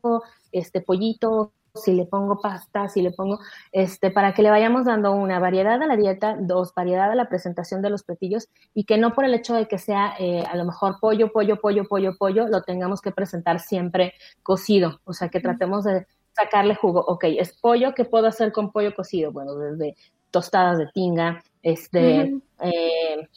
[0.53, 3.39] este pollito, si le pongo pasta, si le pongo,
[3.73, 7.29] este, para que le vayamos dando una variedad a la dieta, dos, variedad a la
[7.29, 10.57] presentación de los platillos y que no por el hecho de que sea eh, a
[10.57, 15.29] lo mejor pollo, pollo, pollo, pollo, pollo, lo tengamos que presentar siempre cocido, o sea,
[15.29, 17.05] que tratemos de sacarle jugo.
[17.07, 19.33] Ok, es pollo, ¿qué puedo hacer con pollo cocido?
[19.33, 19.97] Bueno, desde
[20.31, 23.29] tostadas de tinga, este, eh,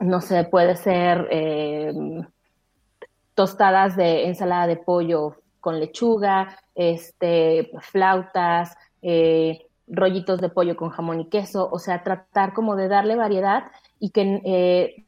[0.00, 1.92] no sé, puede ser eh,
[3.34, 5.36] tostadas de ensalada de pollo
[5.66, 12.52] con lechuga, este, flautas, eh, rollitos de pollo con jamón y queso, o sea, tratar
[12.52, 13.64] como de darle variedad
[13.98, 15.04] y que eh,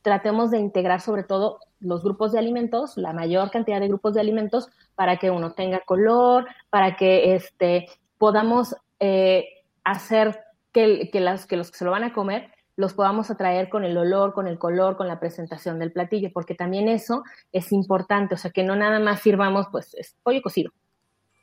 [0.00, 4.20] tratemos de integrar sobre todo los grupos de alimentos, la mayor cantidad de grupos de
[4.20, 9.48] alimentos, para que uno tenga color, para que este, podamos eh,
[9.82, 13.84] hacer que, las, que los que se lo van a comer los podamos atraer con
[13.84, 18.34] el olor, con el color, con la presentación del platillo, porque también eso es importante,
[18.34, 20.72] o sea, que no nada más sirvamos, pues, es pollo cocido.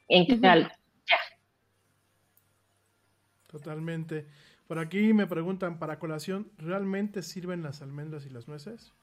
[0.08, 0.72] En uh -huh.
[1.08, 1.18] ya.
[3.48, 4.28] Totalmente.
[4.68, 8.94] Por aquí me preguntan, para colación, ¿realmente sirven las almendras y las nueces?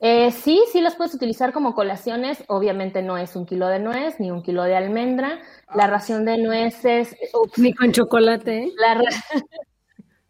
[0.00, 2.44] Eh, sí, sí las puedes utilizar como colaciones.
[2.48, 5.40] Obviamente no es un kilo de nuez ni un kilo de almendra.
[5.66, 5.76] Ah.
[5.76, 7.16] La ración de nueces.
[7.32, 8.64] Ups, ni con chocolate.
[8.64, 8.72] ¿eh?
[8.76, 9.00] La,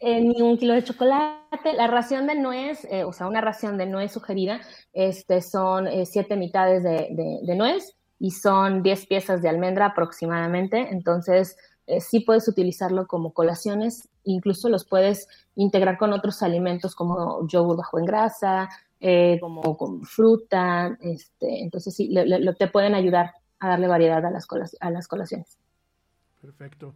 [0.01, 1.73] eh, ni un kilo de chocolate.
[1.77, 4.61] La ración de nuez, eh, o sea, una ración de nuez sugerida,
[4.93, 10.89] este, son eh, siete mitades de, nuez y son diez piezas de almendra aproximadamente.
[10.91, 17.47] Entonces, eh, sí puedes utilizarlo como colaciones, incluso los puedes integrar con otros alimentos como
[17.47, 18.69] yogur bajo en grasa,
[19.41, 20.97] como con fruta.
[21.01, 24.47] Este, entonces, sí, le, te pueden ayudar a darle variedad a las,
[24.81, 25.59] a las colaciones.
[26.41, 26.95] Perfecto.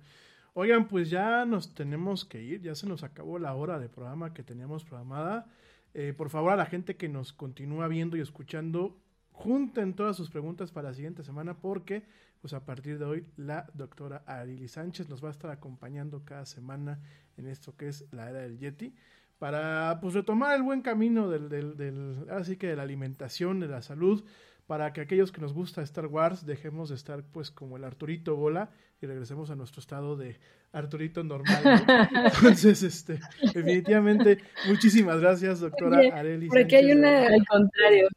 [0.60, 4.34] Oigan, pues ya nos tenemos que ir, ya se nos acabó la hora de programa
[4.34, 5.46] que teníamos programada.
[5.94, 9.00] Eh, por favor, a la gente que nos continúa viendo y escuchando,
[9.30, 12.02] junten todas sus preguntas para la siguiente semana porque,
[12.40, 16.44] pues a partir de hoy, la doctora Arili Sánchez nos va a estar acompañando cada
[16.44, 16.98] semana
[17.36, 18.96] en esto que es la era del Yeti
[19.38, 23.68] para pues retomar el buen camino del, del, del así que de la alimentación, de
[23.68, 24.24] la salud,
[24.68, 28.36] para que aquellos que nos gusta Star Wars dejemos de estar pues como el Arturito
[28.36, 28.68] Bola
[29.00, 30.36] y regresemos a nuestro estado de
[30.72, 31.62] Arturito normal.
[31.64, 32.24] ¿no?
[32.26, 33.18] Entonces, este,
[33.54, 34.38] definitivamente,
[34.68, 36.48] muchísimas gracias, doctora Areli.
[36.48, 38.08] Porque hay una, al contrario,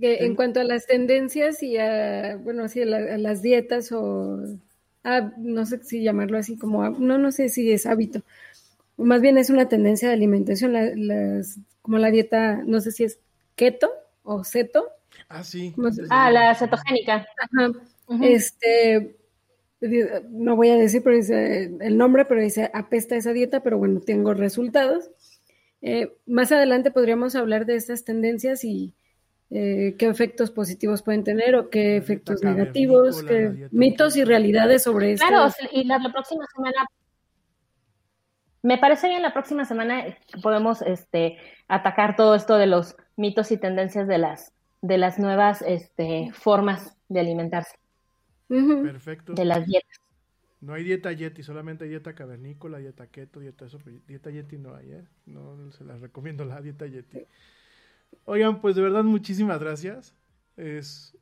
[0.00, 3.90] que en cuanto a las tendencias y a, bueno, así a, la, a las dietas
[3.90, 4.38] o,
[5.02, 8.22] a, no sé si llamarlo así como, no, no sé si es hábito,
[8.96, 13.02] más bien es una tendencia de alimentación, la, las, como la dieta, no sé si
[13.02, 13.18] es
[13.56, 13.90] keto
[14.22, 14.93] o ceto.
[15.28, 15.74] Ah, sí.
[16.10, 17.26] Ah, la cetogénica.
[17.38, 17.70] Ajá.
[18.06, 18.26] Uh -huh.
[18.26, 19.16] Este,
[20.30, 24.00] no voy a decir pero dice, el nombre, pero dice apesta esa dieta, pero bueno,
[24.00, 25.10] tengo resultados.
[25.82, 28.94] Eh, más adelante podríamos hablar de estas tendencias y
[29.50, 35.12] eh, qué efectos positivos pueden tener o qué efectos negativos, qué mitos y realidades sobre
[35.12, 35.26] esto.
[35.26, 36.86] Claro, y la, la, próxima semana.
[38.62, 40.06] Me parece bien, la próxima semana
[40.42, 41.36] podemos este,
[41.68, 44.53] atacar todo esto de los mitos y tendencias de las,
[44.84, 47.78] de las nuevas este, formas de alimentarse.
[48.48, 49.32] Perfecto.
[49.32, 49.98] De las dietas.
[50.60, 54.74] No hay dieta Yeti, solamente hay dieta cavernícola, dieta keto, dieta eso, dieta Yeti no
[54.74, 55.04] hay, ¿eh?
[55.24, 57.26] No se las recomiendo la dieta Yeti.
[58.26, 60.14] Oigan, pues de verdad muchísimas gracias.
[60.58, 61.16] Es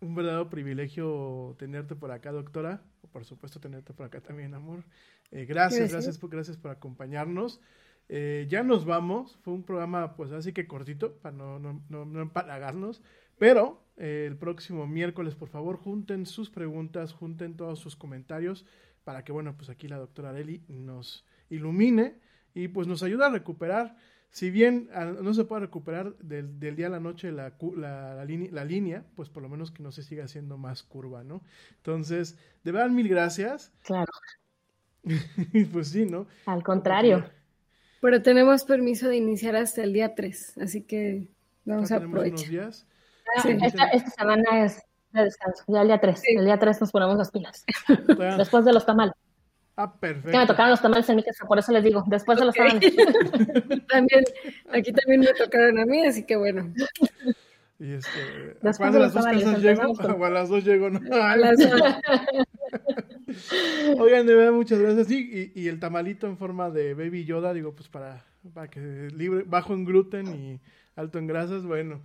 [0.00, 2.82] un verdadero privilegio tenerte por acá, doctora.
[3.02, 4.84] O por supuesto tenerte por acá también, amor.
[5.32, 7.60] Eh, gracias, gracias, gracias por, gracias por acompañarnos.
[8.14, 9.38] Eh, ya nos vamos.
[9.42, 13.00] Fue un programa, pues así que cortito, para no, no, no, no empalagarnos.
[13.38, 18.66] Pero eh, el próximo miércoles, por favor, junten sus preguntas, junten todos sus comentarios
[19.04, 22.20] para que, bueno, pues aquí la doctora Areli nos ilumine
[22.52, 23.96] y pues nos ayude a recuperar.
[24.28, 24.90] Si bien
[25.22, 29.06] no se puede recuperar del, del día a la noche la, la, la, la, línea,
[29.16, 31.42] pues por lo menos que no se siga haciendo más curva, ¿no?
[31.76, 33.72] Entonces, de verdad, mil gracias.
[33.82, 34.12] Claro.
[35.72, 36.26] pues sí, ¿no?
[36.44, 37.24] Al contrario.
[38.02, 41.28] Pero tenemos permiso de iniciar hasta el día 3, así que
[41.64, 42.32] vamos a aprovechar.
[42.32, 42.86] Unos días.
[43.42, 43.56] Sí.
[43.62, 44.82] Esta, esta, semana es
[45.12, 46.20] de descanso, ya el día 3.
[46.20, 46.34] Sí.
[46.36, 47.64] El día 3 nos ponemos las pilas.
[48.36, 49.14] Después de los tamales.
[49.76, 50.32] Ah, perfecto.
[50.32, 52.80] Que me tocaron los tamales en mi casa, por eso les digo, después okay.
[52.80, 53.86] de los tamales.
[53.88, 54.24] también,
[54.72, 56.74] aquí también me tocaron a mí, así que bueno.
[57.78, 59.82] Y este, después de las dos casas llego,
[60.18, 61.00] o a las dos llego, ¿no?
[61.14, 61.58] A las.
[63.98, 65.08] Oigan, de verdad, muchas gracias.
[65.08, 69.08] Sí, y, y, el tamalito en forma de Baby Yoda, digo, pues para, para que
[69.14, 70.60] libre, bajo en gluten y
[70.96, 72.02] alto en grasas, bueno.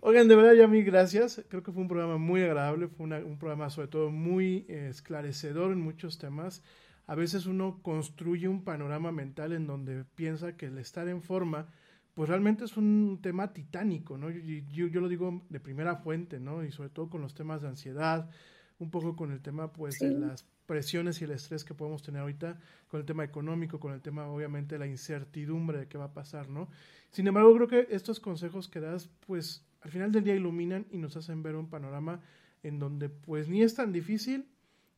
[0.00, 1.44] Oigan, de verdad, ya mil gracias.
[1.48, 4.88] Creo que fue un programa muy agradable, fue una, un programa sobre todo muy eh,
[4.90, 6.62] esclarecedor en muchos temas.
[7.06, 11.68] A veces uno construye un panorama mental en donde piensa que el estar en forma
[12.16, 14.30] pues realmente es un tema titánico, ¿no?
[14.30, 16.64] Yo, yo, lo digo de primera fuente, ¿no?
[16.64, 18.30] Y sobre todo con los temas de ansiedad,
[18.78, 22.22] un poco con el tema, pues, de las presiones y el estrés que podemos tener
[22.22, 22.58] ahorita,
[22.88, 26.48] con el tema económico, con el tema, obviamente, la incertidumbre de qué va a pasar,
[26.48, 26.70] ¿no?
[27.10, 30.96] Sin embargo, creo que estos consejos que das, pues, al final del día iluminan y
[30.96, 32.22] nos hacen ver un panorama
[32.62, 34.48] en donde, pues, ni es tan difícil,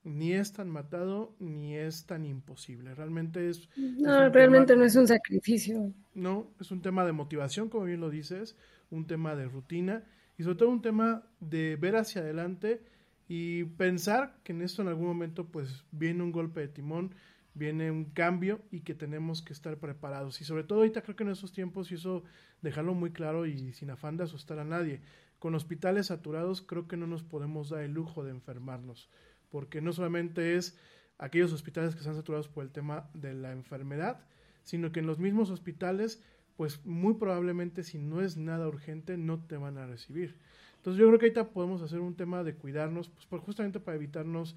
[0.04, 2.94] ni es tan matado, ni es tan imposible.
[2.94, 3.68] Realmente es...
[3.76, 5.92] No, realmente no es un sacrificio.
[6.14, 8.56] No, es un tema de motivación, como bien lo dices,
[8.90, 10.04] un tema de rutina
[10.38, 12.82] y sobre todo un tema de ver hacia adelante
[13.28, 17.14] y pensar que en esto en algún momento pues viene un golpe de timón,
[17.54, 20.40] viene un cambio y que tenemos que estar preparados.
[20.40, 22.22] Y sobre todo ahorita creo que en estos tiempos, y eso
[22.62, 25.02] dejarlo muy claro y sin afán de asustar a nadie,
[25.38, 29.10] con hospitales saturados creo que no nos podemos dar el lujo de enfermarnos
[29.50, 30.76] porque no solamente es
[31.18, 34.20] aquellos hospitales que están saturados por el tema de la enfermedad,
[34.62, 36.22] sino que en los mismos hospitales,
[36.56, 40.36] pues muy probablemente si no es nada urgente, no te van a recibir.
[40.76, 44.54] Entonces yo creo que ahorita podemos hacer un tema de cuidarnos, pues justamente para evitarnos,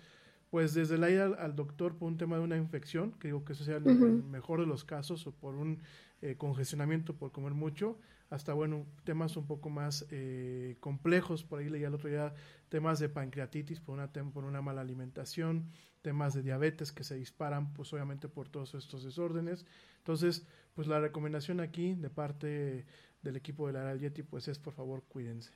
[0.50, 3.54] pues desde la ida al, doctor por un tema de una infección, que digo que
[3.54, 5.80] eso sea el, mejor de los casos, o por un
[6.22, 7.98] eh, congestionamiento por comer mucho,
[8.32, 12.34] hasta, bueno, temas un poco más eh, complejos, por ahí leía el otro día
[12.70, 15.70] temas de pancreatitis por una, por una mala alimentación,
[16.02, 19.66] temas de diabetes que se disparan, pues obviamente por todos estos desórdenes.
[19.98, 22.86] Entonces, pues la recomendación aquí de parte
[23.22, 25.52] del equipo de la Yeti, pues es por favor cuídense.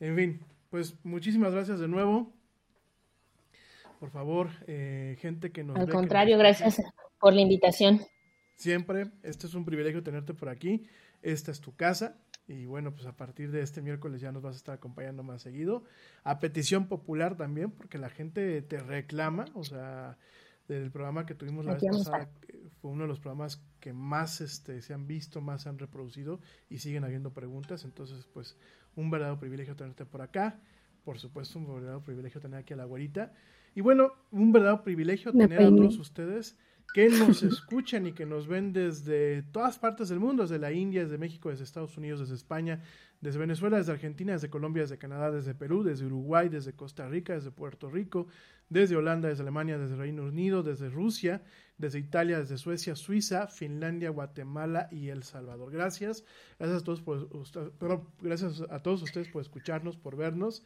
[0.00, 0.40] En fin,
[0.70, 2.32] pues muchísimas gracias de nuevo.
[4.00, 5.76] Por favor, eh, gente que nos...
[5.76, 6.82] Al contrario, gracias
[7.20, 8.00] por la invitación.
[8.56, 10.82] Siempre, este es un privilegio tenerte por aquí
[11.22, 12.16] esta es tu casa.
[12.46, 15.42] Y bueno, pues a partir de este miércoles ya nos vas a estar acompañando más
[15.42, 15.84] seguido.
[16.24, 20.16] A petición popular también, porque la gente te reclama, o sea,
[20.66, 22.30] del programa que tuvimos la vez pasada,
[22.80, 26.40] fue uno de los programas que más este, se han visto, más se han reproducido
[26.70, 27.84] y siguen habiendo preguntas.
[27.84, 28.56] Entonces, pues,
[28.96, 30.58] un verdadero privilegio tenerte por acá.
[31.04, 33.32] Por supuesto, un verdadero privilegio tener aquí a la güerita.
[33.74, 36.58] Y bueno, un verdadero privilegio tener a todos ustedes
[36.92, 41.02] que nos escuchan y que nos ven desde todas partes del mundo, desde la India,
[41.02, 42.82] desde México, desde Estados Unidos, desde España,
[43.20, 47.34] desde Venezuela, desde Argentina, desde Colombia, desde Canadá, desde Perú, desde Uruguay, desde Costa Rica,
[47.34, 48.28] desde Puerto Rico,
[48.68, 51.42] desde Holanda, desde Alemania, desde Reino Unido, desde Rusia,
[51.76, 55.70] desde Italia, desde Suecia, Suiza, Finlandia, Guatemala y El Salvador.
[55.70, 56.24] Gracias,
[56.58, 57.28] gracias a todos por,
[58.20, 60.64] gracias a todos ustedes por escucharnos, por vernos.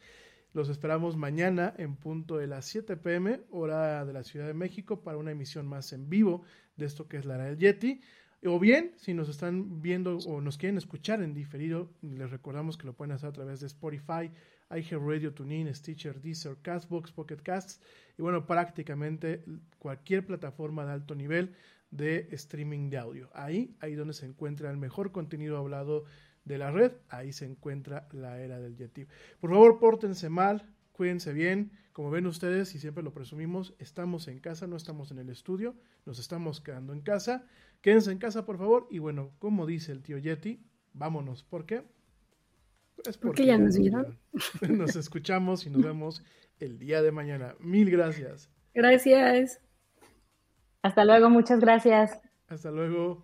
[0.53, 5.01] Los esperamos mañana en punto de las 7 pm, hora de la Ciudad de México,
[5.01, 6.43] para una emisión más en vivo
[6.75, 8.01] de esto que es la era del Yeti.
[8.45, 12.85] O bien, si nos están viendo o nos quieren escuchar en diferido, les recordamos que
[12.85, 14.29] lo pueden hacer a través de Spotify,
[14.69, 17.81] iHeartRadio, TuneIn, Stitcher, Deezer, Castbox, Pocket Casts
[18.15, 19.43] y bueno, prácticamente
[19.79, 21.55] cualquier plataforma de alto nivel
[21.89, 23.31] de streaming de audio.
[23.33, 26.05] Ahí, ahí donde se encuentra el mejor contenido hablado
[26.45, 29.07] de la red, ahí se encuentra la era del Yeti.
[29.39, 31.71] Por favor, pórtense mal, cuídense bien.
[31.93, 35.75] Como ven ustedes, y siempre lo presumimos, estamos en casa, no estamos en el estudio,
[36.05, 37.45] nos estamos quedando en casa.
[37.81, 38.87] Quédense en casa, por favor.
[38.89, 41.43] Y bueno, como dice el tío Yeti, vámonos.
[41.43, 41.83] ¿Por qué?
[43.03, 44.17] Pues porque, ya nos vieron.
[44.69, 46.23] Nos escuchamos y nos vemos
[46.59, 47.55] el día de mañana.
[47.59, 48.49] Mil gracias.
[48.73, 49.59] Gracias.
[50.81, 52.19] Hasta luego, muchas gracias.
[52.47, 53.23] Hasta luego.